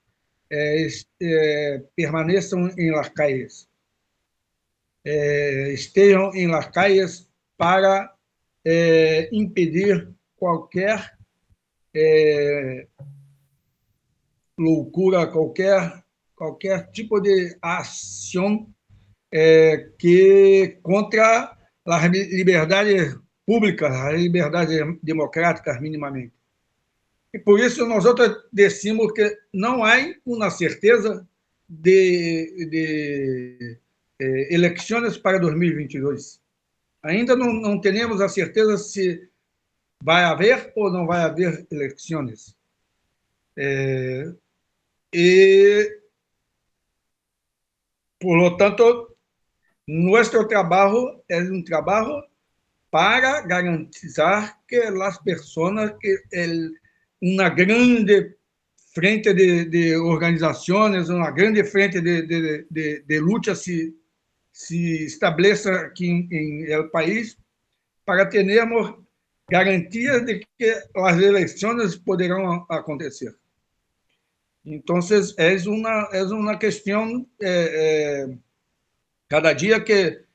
eh, 0.49 0.87
eh, 1.21 1.83
permaneçam 1.95 2.69
em 2.77 2.91
las 2.91 3.09
calles, 3.09 3.67
estejam 5.73 6.31
em 6.35 6.47
las 6.47 6.67
calles 6.67 7.29
para 7.57 8.13
impedir 9.31 10.09
qualquer 10.37 11.17
loucura, 14.57 15.27
qualquer 15.27 16.03
qualquer 16.35 16.91
tipo 16.91 17.19
de 17.19 17.57
ação 17.61 18.67
que 19.97 20.77
contra 20.83 21.57
as 21.85 22.11
liberdades 22.11 23.17
públicas, 23.45 23.91
as 23.91 24.19
liberdades 24.19 24.77
democráticas 25.01 25.81
minimamente. 25.81 26.33
E 27.33 27.39
por 27.39 27.59
isso 27.59 27.85
nós 27.85 28.03
decimos 28.51 29.11
que 29.13 29.37
não 29.53 29.83
há 29.83 29.95
uma 30.25 30.49
certeza 30.49 31.27
de, 31.67 32.67
de 32.69 33.77
eh, 34.19 34.53
eleições 34.53 35.17
para 35.17 35.39
2022. 35.39 36.41
Ainda 37.03 37.35
não, 37.35 37.53
não 37.53 37.79
a 38.21 38.29
certeza 38.29 38.77
se 38.77 39.29
vai 40.01 40.23
haver 40.23 40.71
ou 40.75 40.91
não 40.91 41.05
vai 41.05 41.21
haver 41.21 41.65
eleições. 41.71 42.55
Eh, 43.57 44.33
e, 45.13 46.01
por 48.19 48.35
lo 48.35 48.57
tanto, 48.57 49.15
nosso 49.87 50.47
trabalho 50.47 51.23
é 51.29 51.41
um 51.41 51.63
trabalho 51.63 52.23
para 52.91 53.41
garantizar 53.41 54.59
que 54.67 54.75
as 54.75 55.17
pessoas, 55.19 55.95
que 55.99 56.23
uma 57.21 57.49
grande 57.49 58.35
frente 58.93 59.33
de, 59.33 59.65
de 59.65 59.95
organizações, 59.95 61.09
uma 61.09 61.31
grande 61.31 61.63
frente 61.63 62.01
de, 62.01 62.21
de, 62.23 62.67
de, 62.69 63.01
de 63.01 63.19
luta 63.19 63.55
se, 63.55 63.95
se 64.57 65.05
estabeleça 65.05 65.71
aqui 65.71 66.07
em, 66.07 66.27
em 66.31 66.63
el 66.71 66.89
país 66.89 67.37
para 68.03 68.25
termos 68.25 68.95
garantias 69.47 70.25
de 70.25 70.39
que 70.57 70.83
as 70.95 71.19
eleições 71.19 71.95
poderão 71.95 72.65
acontecer. 72.67 73.35
Então, 74.65 74.97
é 75.37 75.55
uma, 75.69 76.09
é 76.11 76.23
uma 76.23 76.57
questão, 76.57 77.23
é, 77.39 78.25
é, 78.25 78.37
cada 79.29 79.53
dia 79.53 79.79
que 79.79 80.25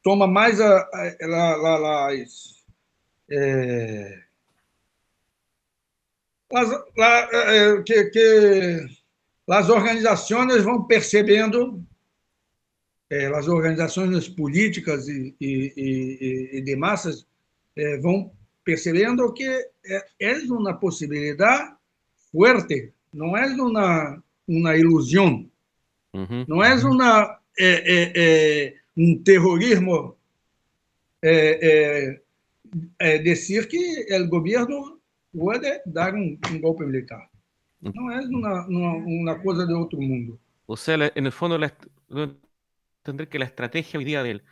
toma 0.00 0.28
mais 0.28 0.60
a, 0.60 0.78
a, 0.78 1.16
a, 1.24 2.08
a 2.08 2.14
é, 3.30 4.22
las, 6.52 6.68
la, 6.96 7.28
eh, 7.32 7.82
que, 7.84 8.04
que 8.10 8.86
as 9.50 9.68
organizações 9.68 10.62
vão 10.62 10.84
percebendo, 10.84 11.84
as 13.34 13.46
organizações 13.48 14.28
políticas 14.28 15.08
e, 15.08 15.34
e, 15.40 15.72
e, 15.76 16.58
e 16.58 16.60
de 16.62 16.76
massas 16.76 17.26
eh, 17.76 17.98
vão 17.98 18.32
percebendo 18.64 19.32
que 19.32 19.44
é, 19.44 20.06
é 20.20 20.38
uma 20.48 20.74
possibilidade 20.74 21.74
forte, 22.30 22.92
não 23.12 23.36
é 23.36 23.46
uma, 23.46 24.22
uma 24.48 24.76
ilusão, 24.76 25.48
uhum. 26.12 26.44
não 26.48 26.62
é 26.62 26.74
uma, 26.74 27.38
é, 27.58 27.66
é, 27.66 28.12
é 28.14 28.74
um 28.96 29.18
terrorismo 29.22 30.16
é, 31.20 32.20
é, 32.98 33.18
dizer 33.18 33.68
que 33.68 34.06
o 34.14 34.28
governo 34.28 34.98
puede 35.32 35.82
dar 35.86 36.14
un, 36.14 36.38
un 36.50 36.60
golpe 36.60 36.84
militar. 36.84 37.28
No 37.80 38.12
es 38.12 38.26
una, 38.26 38.66
una, 38.68 38.94
una, 38.94 39.42
cosa 39.42 39.66
de 39.66 39.74
otro 39.74 40.00
mundo. 40.00 40.38
O 40.66 40.76
sea, 40.76 41.10
en 41.14 41.26
el 41.26 41.32
tendré 43.02 43.28
que 43.28 43.38
la 43.38 43.44
estrategia 43.44 43.98
hoy 43.98 44.04
día 44.04 44.22
del, 44.22 44.44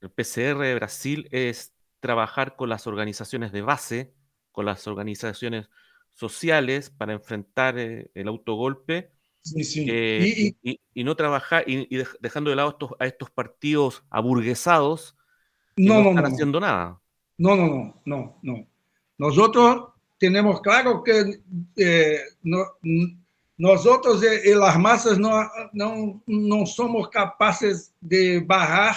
del, 0.00 0.10
PCR 0.10 0.58
de 0.58 0.74
Brasil 0.74 1.28
es 1.30 1.74
trabajar 2.00 2.56
con 2.56 2.68
las 2.68 2.86
organizaciones 2.86 3.52
de 3.52 3.62
base, 3.62 4.14
con 4.52 4.66
las 4.66 4.86
organizaciones 4.86 5.68
sociales 6.12 6.90
para 6.90 7.12
enfrentar 7.12 7.78
eh, 7.78 8.10
el 8.14 8.28
autogolpe. 8.28 9.12
Sí, 9.42 9.64
sí. 9.64 9.86
Eh, 9.88 10.54
y, 10.62 10.70
y, 10.70 10.80
y, 10.92 11.04
no 11.04 11.16
trabajar 11.16 11.64
y, 11.66 11.88
dejando 12.20 12.50
de 12.50 12.56
lado 12.56 12.70
estos, 12.70 12.90
a 12.98 13.06
estos 13.06 13.30
partidos 13.30 14.04
aburguesados 14.10 15.16
que 15.76 15.84
no, 15.84 15.94
no, 15.94 16.02
no 16.02 16.08
están 16.10 16.24
no, 16.24 16.28
haciendo 16.30 16.60
nada. 16.60 17.00
No, 17.38 17.56
no, 17.56 17.66
no, 17.66 18.02
no, 18.04 18.38
no. 18.42 18.66
Nosotros 19.16 19.90
tenemos 20.18 20.60
claro 20.60 21.02
que 21.02 21.40
eh, 21.76 22.20
no, 22.42 22.64
nosotros 23.58 24.22
y 24.22 24.54
las 24.54 24.78
masas 24.78 25.18
no, 25.18 25.42
no, 25.72 26.22
no 26.26 26.66
somos 26.66 27.08
capaces 27.08 27.92
de 28.00 28.40
bajar 28.40 28.94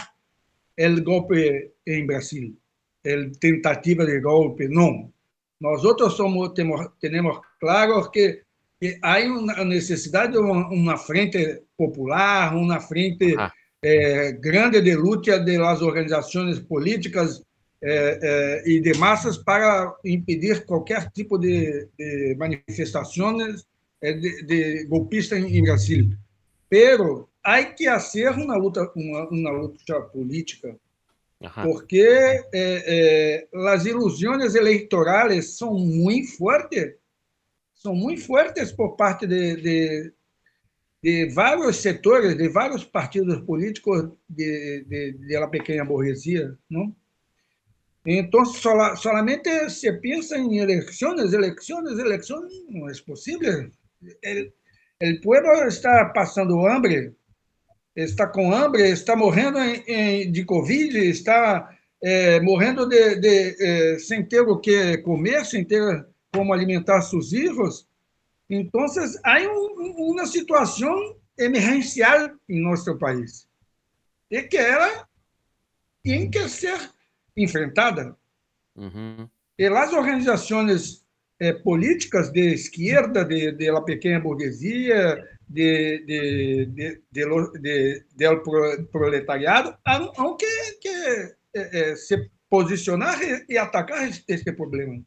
el 0.75 1.03
golpe 1.03 1.73
en 1.83 2.07
Brasil, 2.07 2.57
el 3.03 3.37
tentativa 3.39 4.05
de 4.05 4.21
golpe, 4.21 4.69
no. 4.69 5.11
Nosotros 5.59 6.15
somos, 6.15 6.53
tenemos, 6.53 6.91
tenemos 6.99 7.41
claro 7.59 8.09
que, 8.11 8.43
que 8.79 8.99
hay 9.01 9.25
una 9.25 9.63
necesidad 9.63 10.29
de 10.29 10.37
una, 10.37 10.67
una 10.69 10.97
frente 10.97 11.63
popular, 11.75 12.55
una 12.55 12.79
frente 12.79 13.35
ah. 13.37 13.51
eh, 13.81 14.37
grande 14.39 14.81
de 14.81 14.93
lucha 14.93 15.39
de 15.39 15.57
las 15.57 15.81
organizaciones 15.81 16.59
políticas 16.59 17.43
é, 17.83 18.61
é, 18.63 18.71
e 18.73 18.79
de 18.79 18.93
massas 18.93 19.39
para 19.39 19.95
impedir 20.05 20.65
qualquer 20.67 21.09
tipo 21.09 21.35
de, 21.39 21.89
de 21.97 22.35
manifestações 22.37 23.65
de, 24.01 24.43
de 24.43 24.85
golpista 24.85 25.37
em, 25.37 25.57
em 25.57 25.61
Brasil. 25.63 26.11
Pero 26.69 27.29
há 27.43 27.63
que 27.63 27.85
fazer 27.85 28.31
uma 28.31 28.57
luta, 28.57 28.91
uma, 28.95 29.29
uma 29.29 29.51
luta 29.51 30.01
política, 30.01 30.75
porque 31.63 32.05
é, 32.53 33.47
as 33.69 33.85
ilusões 33.85 34.55
eleitorais 34.55 35.57
são 35.57 35.73
muito 35.73 36.37
fortes, 36.37 36.95
são 37.73 37.95
muito 37.95 38.25
fortes 38.25 38.71
por 38.71 38.95
parte 38.95 39.25
de, 39.25 39.55
de, 39.55 40.13
de 41.01 41.33
vários 41.33 41.77
setores, 41.77 42.37
de 42.37 42.47
vários 42.47 42.83
partidos 42.83 43.39
políticos 43.41 44.11
de, 44.29 44.85
de, 44.87 45.13
de 45.13 45.47
pequena 45.47 45.83
burguesia, 45.83 46.57
não? 46.69 46.95
Então, 48.03 48.43
solamente 48.45 49.69
se 49.69 49.91
pensa 49.93 50.35
em 50.35 50.57
eleições, 50.57 51.33
eleições, 51.33 51.99
eleições, 51.99 52.51
não 52.67 52.89
é 52.89 52.91
possível. 54.01 54.53
O 55.01 55.21
povo 55.21 55.67
está 55.67 56.05
passando 56.05 56.65
hambre, 56.67 57.13
está 57.95 58.27
com 58.27 58.53
hambre, 58.53 58.89
está 58.89 59.15
morrendo 59.15 59.59
de 60.31 60.45
Covid, 60.45 60.97
está 60.97 61.75
é, 62.01 62.39
morrendo 62.39 62.87
de, 62.87 63.15
de 63.15 63.55
é, 63.59 63.99
sem 63.99 64.23
ter 64.23 64.41
o 64.41 64.59
que 64.59 64.97
comer, 64.99 65.45
sem 65.45 65.63
ter 65.63 66.05
como 66.33 66.53
alimentar 66.53 67.01
seus 67.01 67.29
filhos. 67.29 67.87
Então, 68.49 68.85
há 69.23 69.39
um, 69.39 70.11
uma 70.11 70.25
situação 70.25 71.15
emergencial 71.37 72.29
em 72.49 72.61
nosso 72.61 72.97
país 72.97 73.47
e 74.29 74.43
que 74.43 74.57
ela 74.57 75.07
tem 76.03 76.29
que 76.29 76.47
ser 76.47 76.91
enfrentada. 77.35 78.15
Uhum. 78.75 79.29
E 79.57 79.65
as 79.67 79.93
organizações 79.93 81.05
é, 81.41 81.53
políticas 81.53 82.31
de 82.31 82.53
esquerda, 82.53 83.25
de, 83.25 83.51
de 83.53 83.71
la 83.71 83.83
pequena 83.83 84.19
burguesia, 84.19 85.17
de, 85.47 85.97
de, 86.05 86.65
de, 86.67 87.01
de, 87.11 87.59
de, 87.59 88.05
del 88.13 88.41
proletariado, 88.91 89.75
há 89.83 89.99
que, 90.37 90.45
que 90.79 90.89
é, 91.55 91.91
é, 91.91 91.95
se 91.95 92.29
posicionar 92.47 93.17
e, 93.49 93.57
atacar 93.57 94.07
este 94.27 94.53
problema. 94.53 95.01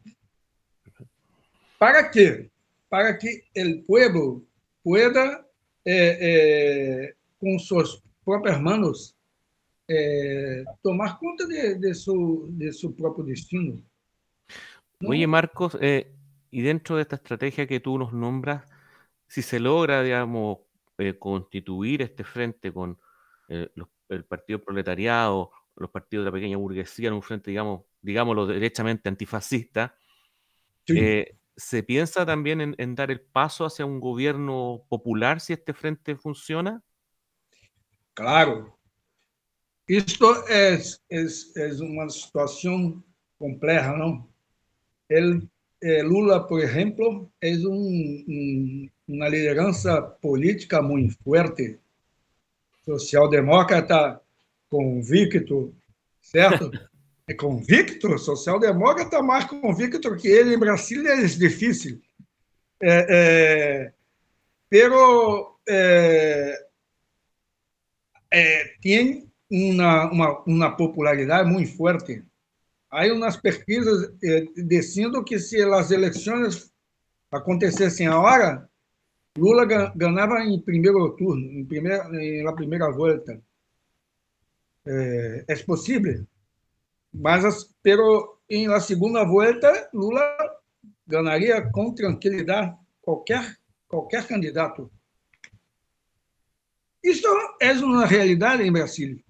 Para 1.79 2.11
quê? 2.11 2.51
Para 2.89 3.17
que 3.17 3.45
o 3.57 3.83
povo 3.85 4.45
pueda, 4.83 5.47
com 7.39 7.59
suas 7.61 8.03
próprias 8.25 8.61
mãos, 8.61 9.15
é, 9.89 10.65
tomar 10.83 11.17
conta 11.21 11.47
de, 11.47 11.77
de, 11.77 11.95
su, 11.95 12.49
de 12.51 12.73
su 12.73 12.93
propio 12.97 13.23
destino. 13.23 13.81
Oye, 15.07 15.27
Marcos, 15.27 15.77
eh, 15.81 16.07
y 16.55 16.63
dentro 16.63 16.95
de 16.95 17.03
esta 17.03 17.17
estrategia 17.17 17.67
que 17.67 17.81
tú 17.81 17.99
nos 17.99 18.13
nombras, 18.13 18.65
si 19.27 19.43
se 19.43 19.59
logra, 19.59 20.05
digamos, 20.05 20.59
eh, 20.99 21.19
constituir 21.19 22.01
este 22.01 22.23
frente 22.23 22.73
con 22.73 22.97
eh, 23.49 23.71
los, 23.75 23.89
el 24.09 24.25
Partido 24.25 24.61
Proletariado, 24.61 25.51
los 25.75 25.91
partidos 25.91 26.25
de 26.25 26.31
la 26.31 26.35
pequeña 26.35 26.57
burguesía 26.57 27.09
en 27.09 27.15
un 27.15 27.23
frente, 27.23 27.51
digamos, 27.51 27.83
digámoslo, 28.01 28.47
derechamente 28.47 29.09
antifascista, 29.09 29.97
Sí. 30.87 30.99
eh, 30.99 31.39
¿se 31.57 31.83
piensa 31.83 32.25
también 32.25 32.61
en, 32.61 32.75
en 32.79 32.95
dar 32.95 33.11
el 33.11 33.21
paso 33.21 33.65
hacia 33.65 33.85
un 33.87 33.99
gobierno 33.99 34.85
popular 34.89 35.41
si 35.41 35.55
este 35.55 35.73
frente 35.73 36.15
funciona? 36.15 36.83
Claro. 38.13 38.79
Isto 39.89 40.47
é, 40.47 40.79
é, 41.11 41.27
é 41.57 41.73
uma 41.83 42.09
situação 42.11 43.03
complexa, 43.39 43.97
não? 43.97 44.29
Ele, 45.09 45.39
eh, 45.39 45.54
Lula, 46.03 46.47
por 46.47 46.61
exemplo, 46.61 47.31
é 47.41 47.51
um, 47.57 48.25
um, 48.29 48.89
uma 49.07 49.29
liderança 49.29 50.01
política 50.01 50.81
muito 50.81 51.17
forte, 51.23 51.79
social-democrata 52.85 54.21
convicto, 54.69 55.75
certo? 56.21 56.71
É 57.27 57.33
convicto, 57.33 58.19
social-democrata 58.19 59.23
mais 59.23 59.47
convicto 59.47 60.15
que 60.15 60.29
ele 60.29 60.57
em 60.57 60.59
Brasília 60.59 61.13
é 61.13 61.25
difícil. 61.25 61.99
É, 62.79 63.07
é, 63.09 63.93
pero 64.69 65.59
é, 65.67 66.67
é, 68.31 68.75
tem 68.83 69.27
uma, 69.51 70.11
uma, 70.13 70.45
uma 70.45 70.77
popularidade 70.77 71.51
muito 71.51 71.75
forte. 71.75 72.23
Há 72.95 73.13
umas 73.13 73.37
pesquisas 73.37 74.09
eh, 74.23 74.45
dizendo 74.57 75.25
que 75.25 75.37
se 75.39 75.61
as 75.63 75.91
eleições 75.91 76.73
acontecessem 77.31 78.07
agora, 78.07 78.69
Lula 79.37 79.65
ga- 79.65 79.93
ganhava 79.97 80.45
em 80.45 80.61
primeiro 80.61 81.11
turno, 81.17 81.43
em 81.45 81.65
primeira, 81.65 82.09
na 82.45 82.53
primeira 82.53 82.89
volta. 82.93 83.43
É, 84.87 85.45
é 85.49 85.57
possível, 85.65 86.25
mas 87.13 87.45
as- 87.45 87.75
pero 87.83 88.39
em 88.49 88.69
la 88.69 88.79
segunda 88.81 89.25
volta 89.25 89.89
Lula 89.93 90.23
ganharia 91.07 91.69
com 91.73 91.93
tranquilidade 91.95 92.77
qualquer 93.03 93.57
qualquer 93.89 94.27
candidato. 94.27 94.91
Isso 97.03 97.27
é 97.61 97.73
uma 97.73 98.07
realidade 98.07 98.63
em 98.63 98.73
Brasília. 98.73 99.23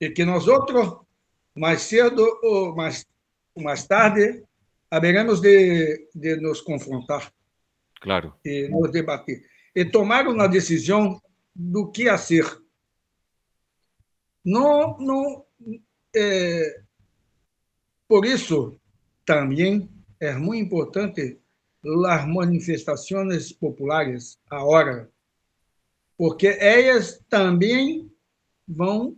E 0.00 0.10
que 0.10 0.24
nós 0.24 0.46
outros, 0.48 0.96
mais 1.60 1.82
cedo 1.82 2.24
ou 2.42 2.74
mais, 2.74 3.06
mais 3.54 3.86
tarde, 3.86 4.42
haveremos 4.90 5.42
de, 5.42 6.08
de 6.14 6.36
nos 6.36 6.62
confrontar 6.62 7.30
Claro. 8.00 8.34
e 8.42 8.66
nos 8.68 8.90
debater. 8.90 9.44
E 9.76 9.84
tomar 9.84 10.26
uma 10.26 10.48
decisão 10.48 11.20
do 11.54 11.92
que 11.92 12.08
a 12.08 12.16
ser. 12.16 12.46
Não, 14.42 14.96
não, 14.98 15.44
é, 16.16 16.80
por 18.08 18.24
isso, 18.24 18.80
também 19.26 19.86
é 20.18 20.32
muito 20.34 20.64
importante 20.64 21.38
as 22.06 22.26
manifestações 22.26 23.52
populares 23.52 24.38
agora, 24.48 25.10
porque 26.16 26.56
elas 26.58 27.22
também 27.28 28.10
vão 28.66 29.14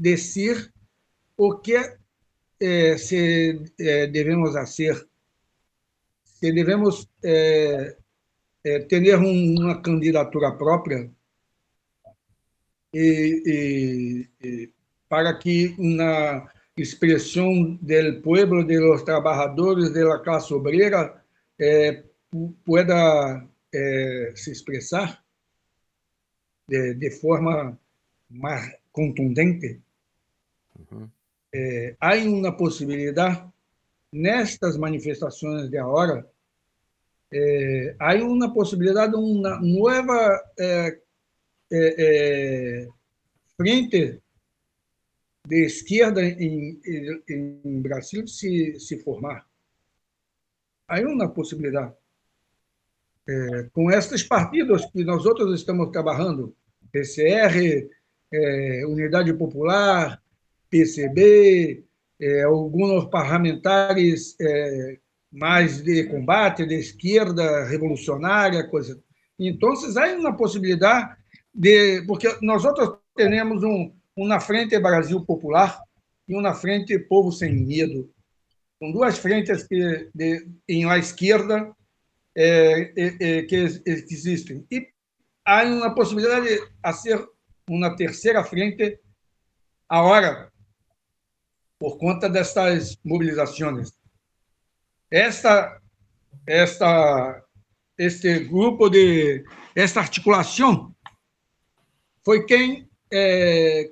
dizer 0.00 0.73
o 1.36 1.58
que 1.58 1.76
eh, 2.60 2.96
se 2.98 3.62
eh, 3.78 4.06
devemos 4.06 4.52
fazer, 4.52 5.08
se 6.22 6.52
devemos 6.52 7.08
eh, 7.22 7.96
eh, 8.64 8.80
ter 8.80 9.18
um, 9.18 9.54
uma 9.60 9.80
candidatura 9.82 10.52
própria 10.52 11.10
e, 12.92 13.42
e, 13.46 14.46
e 14.46 14.72
para 15.08 15.34
que 15.38 15.74
uma 15.78 16.50
expressão 16.76 17.76
do 17.80 18.22
povo, 18.22 18.64
de 18.64 18.78
los 18.78 19.02
trabajadores, 19.02 19.92
de 19.92 20.02
la 20.04 20.18
classe 20.20 20.52
obrera, 20.54 21.22
pu- 22.30 22.54
pueda 22.64 23.46
se 24.34 24.50
expressar 24.50 25.24
de, 26.68 26.94
de 26.94 27.10
forma 27.10 27.78
mais 28.30 28.76
contundente. 28.92 29.80
Ujú. 30.78 31.10
Eh, 31.56 31.94
há 32.00 32.16
uma 32.16 32.56
possibilidade 32.56 33.48
nestas 34.12 34.76
manifestações 34.76 35.70
de 35.70 35.78
agora, 35.78 36.28
eh, 37.32 37.94
há 37.96 38.14
uma 38.16 38.52
possibilidade 38.52 39.12
de 39.12 39.18
uma 39.18 39.60
nova 39.60 40.42
eh, 40.58 40.98
eh, 41.72 41.94
eh, 41.98 42.88
frente 43.56 44.20
de 45.46 45.64
esquerda 45.64 46.20
em, 46.24 46.80
Brasil 47.80 48.26
se, 48.26 48.80
se 48.80 48.98
formar. 48.98 49.46
Há 50.88 51.00
uma 51.02 51.28
possibilidade. 51.28 51.94
Com 53.72 53.90
estes 53.90 54.22
partidos 54.22 54.84
que 54.86 55.02
nós 55.02 55.24
outros 55.24 55.54
estamos 55.54 55.90
trabalhando, 55.90 56.54
PCR, 56.92 57.88
Unidade 58.86 59.32
Popular, 59.32 60.22
PCB, 60.74 61.84
eh, 62.20 62.42
alguns 62.42 63.04
parlamentares 63.04 64.34
eh, 64.40 64.98
mais 65.30 65.80
de 65.80 66.04
combate, 66.08 66.66
de 66.66 66.74
esquerda 66.74 67.64
revolucionária, 67.64 68.66
coisa. 68.68 69.00
Então, 69.38 69.72
há 69.72 70.06
uma 70.14 70.36
possibilidade 70.36 71.14
de. 71.54 72.02
Porque 72.06 72.28
nós 72.42 72.64
outros 72.64 72.98
temos 73.14 73.62
um, 73.62 73.92
uma 74.16 74.40
frente 74.40 74.76
Brasil 74.80 75.24
Popular 75.24 75.80
e 76.26 76.34
uma 76.34 76.54
frente 76.54 76.98
Povo 76.98 77.30
Sem 77.30 77.54
Medo. 77.54 78.10
São 78.80 78.90
duas 78.90 79.16
frentes 79.16 79.62
que, 79.62 80.10
de, 80.12 80.48
em 80.68 80.84
la 80.86 80.98
esquerda 80.98 81.72
eh, 82.36 82.92
eh, 82.96 83.16
eh, 83.20 83.42
que 83.42 83.54
ex- 83.54 83.82
existem. 83.86 84.66
E 84.70 84.88
há 85.44 85.62
uma 85.62 85.94
possibilidade 85.94 86.48
de 86.48 86.60
fazer 86.82 87.24
uma 87.68 87.94
terceira 87.96 88.42
frente 88.44 88.98
agora, 89.88 90.52
por 91.84 91.98
conta 91.98 92.30
destas 92.30 92.98
mobilizações. 93.04 93.92
Esta, 95.10 95.82
esta, 96.46 97.44
este 97.98 98.38
grupo 98.38 98.88
de, 98.88 99.44
esta 99.76 100.00
articulação 100.00 100.96
foi 102.24 102.46
quem 102.46 102.88
eh, 103.12 103.90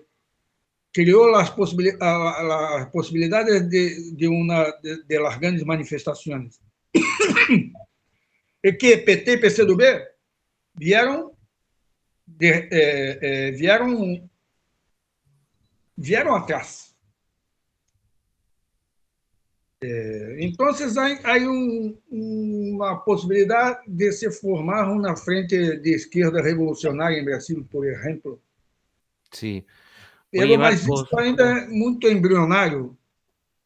criou 0.90 1.34
as, 1.34 1.50
possibili 1.50 1.94
a, 2.00 2.06
a, 2.06 2.78
as 2.78 2.90
possibilidades 2.90 3.68
de, 3.68 4.14
de 4.16 4.26
uma 4.26 4.70
de, 4.82 5.04
de 5.04 5.64
manifestações. 5.66 6.58
e 8.64 8.72
que 8.72 8.96
PT 8.96 9.32
e 9.32 9.36
PCdoB 9.36 9.82
vieram 10.74 11.36
de, 12.26 12.48
eh, 12.48 13.18
eh, 13.20 13.50
vieram 13.50 14.30
vieram 15.94 16.34
atrás. 16.34 16.91
Eh, 19.82 20.36
Então, 20.40 20.66
há, 20.68 21.32
há 21.32 21.38
um, 21.38 21.96
uma 22.10 22.96
possibilidade 23.00 23.80
de 23.86 24.12
se 24.12 24.30
formar 24.30 24.90
uma 24.90 25.16
frente 25.16 25.76
de 25.78 25.94
esquerda 25.94 26.40
revolucionária 26.42 27.18
em 27.18 27.24
Brasil, 27.24 27.66
por 27.70 27.84
exemplo. 27.86 28.40
Sí. 29.32 29.66
Pero, 30.30 30.46
Oye, 30.48 30.58
mas 30.58 30.80
Marcos. 30.82 31.02
isso 31.02 31.18
ainda 31.18 31.44
é 31.44 31.68
muito 31.68 32.08
embrionário. 32.08 32.96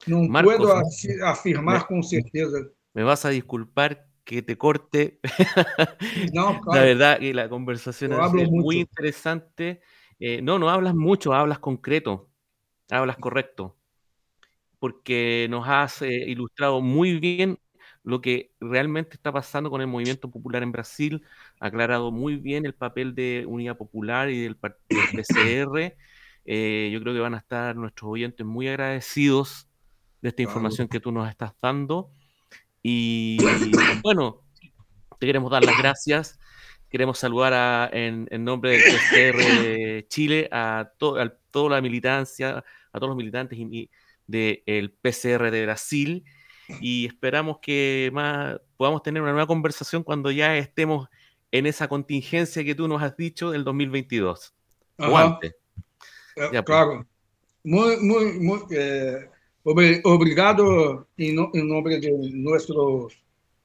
Não 0.07 0.27
Marcos, 0.29 0.57
puedo 0.57 0.73
afirmar 1.25 1.81
Me- 1.81 1.87
com 1.87 2.03
certeza. 2.03 2.71
Me 2.95 3.03
vas 3.05 3.25
a 3.25 3.31
disculpar 3.31 4.07
que 4.25 4.43
te 4.43 4.57
corte. 4.57 5.21
La 6.35 6.61
claro. 6.61 6.87
verdad 6.87 7.19
que 7.21 7.35
la 7.35 7.49
conversación 7.49 8.13
hablo 8.13 8.41
sido 8.41 8.51
muy 8.51 8.81
interesante. 8.81 9.81
Eh, 10.19 10.41
no, 10.43 10.59
no 10.59 10.71
hablas 10.71 10.95
mucho, 10.95 11.35
hablas 11.35 11.59
concreto, 11.59 12.31
hablas 12.91 13.17
correcto, 13.19 13.77
porque 14.79 15.47
nos 15.51 15.67
has 15.69 16.03
eh, 16.03 16.25
ilustrado 16.29 16.81
muy 16.81 17.19
bien 17.19 17.59
lo 18.03 18.21
que 18.21 18.53
realmente 18.61 19.17
está 19.17 19.33
pasando 19.33 19.69
con 19.71 19.81
el 19.81 19.89
movimiento 19.89 20.31
popular 20.31 20.63
en 20.63 20.71
Brasil, 20.71 21.23
aclarado 21.59 22.13
muy 22.13 22.37
bien 22.37 22.65
el 22.65 22.75
papel 22.75 23.15
de 23.15 23.45
Unidad 23.49 23.77
Popular 23.77 24.31
y 24.31 24.41
del, 24.41 24.57
par- 24.57 24.79
del 24.89 24.99
PCR. 25.25 25.97
Eh, 26.45 26.91
yo 26.93 27.01
creo 27.01 27.15
que 27.15 27.21
van 27.21 27.35
a 27.35 27.39
estar 27.39 27.75
nuestros 27.75 28.11
oyentes 28.11 28.47
muy 28.47 28.69
agradecidos 28.69 29.69
de 30.23 30.29
esta 30.29 30.43
información 30.43 30.87
que 30.87 31.01
tú 31.01 31.11
nos 31.11 31.29
estás 31.29 31.53
dando. 31.61 32.11
Y 32.83 33.39
bueno, 34.05 34.43
te 35.19 35.27
queremos 35.27 35.51
dar 35.51 35.65
las 35.65 35.77
gracias 35.77 36.39
queremos 36.89 37.19
saludar 37.19 37.95
en, 37.95 38.27
nombre 38.45 38.71
del 38.71 38.83
PCR 38.83 40.09
Chile 40.09 40.49
a, 40.51 40.91
toda 40.99 41.71
la 41.71 41.81
militancia, 41.81 42.65
a 42.93 42.99
todos 42.99 43.09
los 43.09 43.17
militantes 43.17 43.59
del 44.27 44.91
PCR 45.03 45.51
de 45.51 45.65
Brasil 45.65 46.25
y 46.81 47.07
esperamos 47.07 47.59
que 47.61 48.11
más 48.13 48.61
podamos 48.77 49.03
tener 49.03 49.23
una 49.23 49.33
nueva 49.33 49.47
conversación 49.47 50.03
cuando 50.03 50.31
ya 50.31 50.57
estemos 50.57 51.09
en 51.53 51.67
esa 51.67 51.89
contingencia 51.89 52.65
que 52.65 52.75
tú 52.75 52.89
nos 52.89 53.03
has 53.03 53.17
dicho 53.17 53.51
del 53.51 53.65
2022. 53.65 54.55
Aguante. 54.99 55.49
Eh, 55.49 56.49
pues. 56.51 56.63
claro. 56.63 57.07
Muy, 57.65 57.97
muy, 57.97 58.39
muy 58.39 58.61
eh, 58.71 59.29
obrigado 59.65 61.09
en, 61.17 61.35
nombre 61.69 61.99
de 61.99 62.13
nuestro 62.33 63.09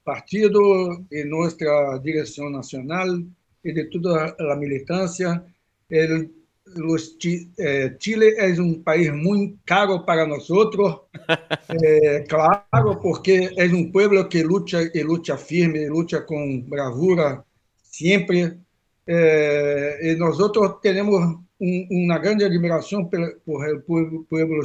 partido 0.03 1.05
y 1.12 1.24
nuestra 1.26 1.99
dirección 1.99 2.53
nacional 2.53 3.26
y 3.64 3.72
de 3.72 3.86
toda 3.86 4.36
la 4.39 4.55
militancia. 4.55 5.45
El, 5.89 6.32
los, 6.76 7.17
eh, 7.57 7.95
Chile 7.97 8.34
es 8.38 8.59
un 8.59 8.84
país 8.84 9.11
muy 9.13 9.57
caro 9.65 10.05
para 10.05 10.26
nosotros, 10.26 11.01
eh, 11.84 12.24
claro, 12.28 12.99
porque 13.01 13.49
es 13.55 13.72
un 13.72 13.91
pueblo 13.91 14.28
que 14.28 14.43
lucha 14.43 14.80
y 14.93 15.01
lucha 15.01 15.38
firme, 15.38 15.88
lucha 15.88 16.26
con 16.26 16.69
bravura 16.69 17.43
siempre. 17.82 18.57
Eh, 19.05 20.15
nosotros 20.17 20.80
tenemos 20.82 21.38
un, 21.59 21.88
una 21.89 22.17
grande 22.19 22.45
admiración 22.45 23.09
por, 23.09 23.41
por 23.41 23.67
el 23.67 23.82
pueblo, 23.84 24.26
pueblo 24.30 24.63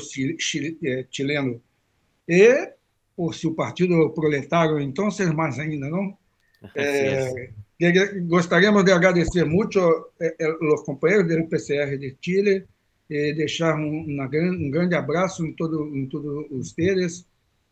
chileno. 1.11 1.61
Y 2.27 2.43
por 3.17 3.35
su 3.35 3.57
partido 3.57 4.13
proletario, 4.15 4.79
entonces 4.79 5.33
más 5.35 5.59
ainda, 5.59 5.89
¿no? 5.89 6.19
Eh, 6.75 7.53
gostaríamos 8.23 8.85
de 8.85 8.93
agradecer 8.93 9.47
mucho 9.47 10.13
a 10.21 10.25
eh, 10.25 10.35
los 10.61 10.83
compañeros 10.85 11.29
del 11.29 11.47
PCR 11.47 11.99
de 11.99 12.17
Chile, 12.21 12.67
eh, 13.09 13.35
dejar 13.35 13.75
un, 13.75 14.17
gran, 14.31 14.51
un, 14.51 14.71
grande 14.71 14.97
abrazo 14.97 15.45
en, 15.45 15.55
todo, 15.55 15.87
en 15.87 16.09
todos 16.09 16.47
ustedes 16.51 17.27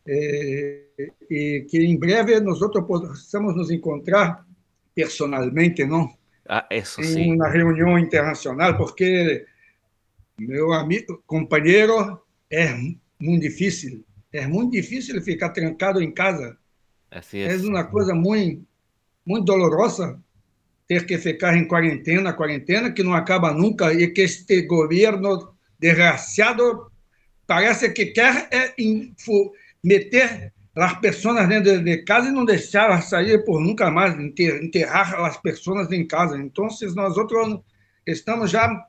eh, 0.05 0.91
y 1.29 1.65
que 1.65 1.83
en 1.83 1.99
breve 1.99 2.39
nosotros 2.39 2.85
possamos 2.87 3.55
nos 3.55 3.71
encontrar 3.71 4.39
personalmente, 4.93 5.85
¿no? 5.85 6.17
Ah, 6.47 6.67
eso 6.69 7.01
en 7.01 7.07
sí. 7.07 7.29
una 7.29 7.49
reunión 7.49 7.99
internacional, 7.99 8.77
porque 8.77 9.45
meu 10.37 10.73
amigo, 10.73 11.23
companheiro, 11.25 12.21
é 12.51 12.73
muito 13.19 13.41
difícil. 13.41 14.05
É 14.31 14.45
muito 14.45 14.71
difícil 14.71 15.21
ficar 15.21 15.49
trancado 15.49 16.01
em 16.01 16.11
casa. 16.11 16.57
Assim 17.09 17.39
é. 17.39 17.53
É 17.53 17.57
uma 17.57 17.85
coisa 17.85 18.13
muito 18.13 18.65
muito 19.25 19.45
dolorosa 19.45 20.19
ter 20.87 21.05
que 21.05 21.17
ficar 21.17 21.57
em 21.57 21.67
quarentena, 21.67 22.33
quarentena 22.33 22.91
que 22.91 23.03
não 23.03 23.13
acaba 23.13 23.51
nunca 23.51 23.93
e 23.93 24.07
que 24.07 24.21
este 24.21 24.61
governo 24.63 25.55
desgraciado 25.79 26.91
parece 27.47 27.89
que 27.89 28.07
quer 28.07 28.47
é, 28.51 28.73
meter 29.83 30.53
as 30.75 30.99
pessoas 30.99 31.47
dentro 31.47 31.83
de 31.83 31.97
casa 32.03 32.29
e 32.29 32.31
não 32.31 32.43
deixar 32.43 33.01
sair 33.01 33.43
por 33.45 33.61
nunca 33.61 33.89
mais, 33.89 34.13
enterrar 34.19 35.13
as 35.25 35.37
pessoas 35.37 35.91
em 35.91 36.05
casa. 36.05 36.37
Então, 36.37 36.67
nós 36.95 37.17
outros 37.17 37.61
estamos 38.05 38.51
já 38.51 38.85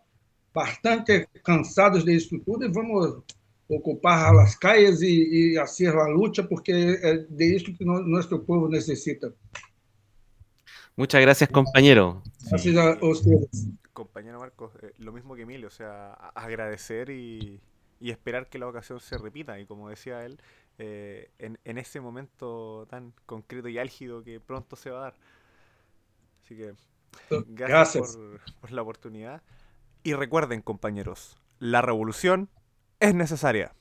bastante 0.53 1.28
cansados 1.45 2.05
disso 2.05 2.39
tudo 2.41 2.64
e 2.64 2.72
vamos 2.72 3.22
ocupar 3.68 4.34
as 4.37 4.55
calles 4.57 5.01
e, 5.01 5.53
e 5.55 5.59
a 5.59 6.07
luta, 6.09 6.43
porque 6.43 6.72
é 6.72 7.18
de 7.18 7.57
isso 7.57 7.72
que 7.72 7.84
nosso 7.84 8.39
povo 8.41 8.68
necessita. 8.68 9.32
Muchas 10.97 11.20
gracias, 11.20 11.51
compañero. 11.51 12.22
Gracias 12.51 12.74
a 12.74 12.99
ustedes. 13.05 13.68
Compañero 13.92 14.40
Marcos, 14.40 14.72
eh, 14.82 14.92
lo 14.99 15.12
mismo 15.12 15.34
que 15.34 15.42
Emilio, 15.42 15.68
o 15.68 15.70
sea, 15.70 16.12
agradecer 16.34 17.11
y, 17.11 17.61
y, 18.01 18.11
esperar 18.11 18.49
que 18.49 18.59
la 18.59 18.66
ocasión 18.66 18.99
se 19.01 19.18
repita. 19.18 19.61
Y 19.61 19.66
como 19.66 19.90
decía 19.90 20.24
él, 20.24 20.40
eh, 20.78 21.30
en, 21.38 21.59
en, 21.64 21.76
ese 21.76 22.01
momento 22.01 22.86
tan 22.88 23.12
concreto 23.26 23.68
y 23.68 23.78
álgido 23.78 24.24
que 24.24 24.40
pronto 24.40 24.74
se 24.74 24.90
va 24.90 24.99
a 24.99 25.03
dar. 25.03 25.14
Así 26.44 26.57
que 26.57 26.74
gracias, 27.49 28.16
Por, 28.16 28.40
por 28.61 28.72
la 28.72 28.80
oportunidad. 28.80 29.42
Y 30.03 30.14
recuerden, 30.14 30.62
compañeros, 30.62 31.36
la 31.59 31.82
revolución 31.82 32.49
es 33.01 33.14
necesaria. 33.14 33.74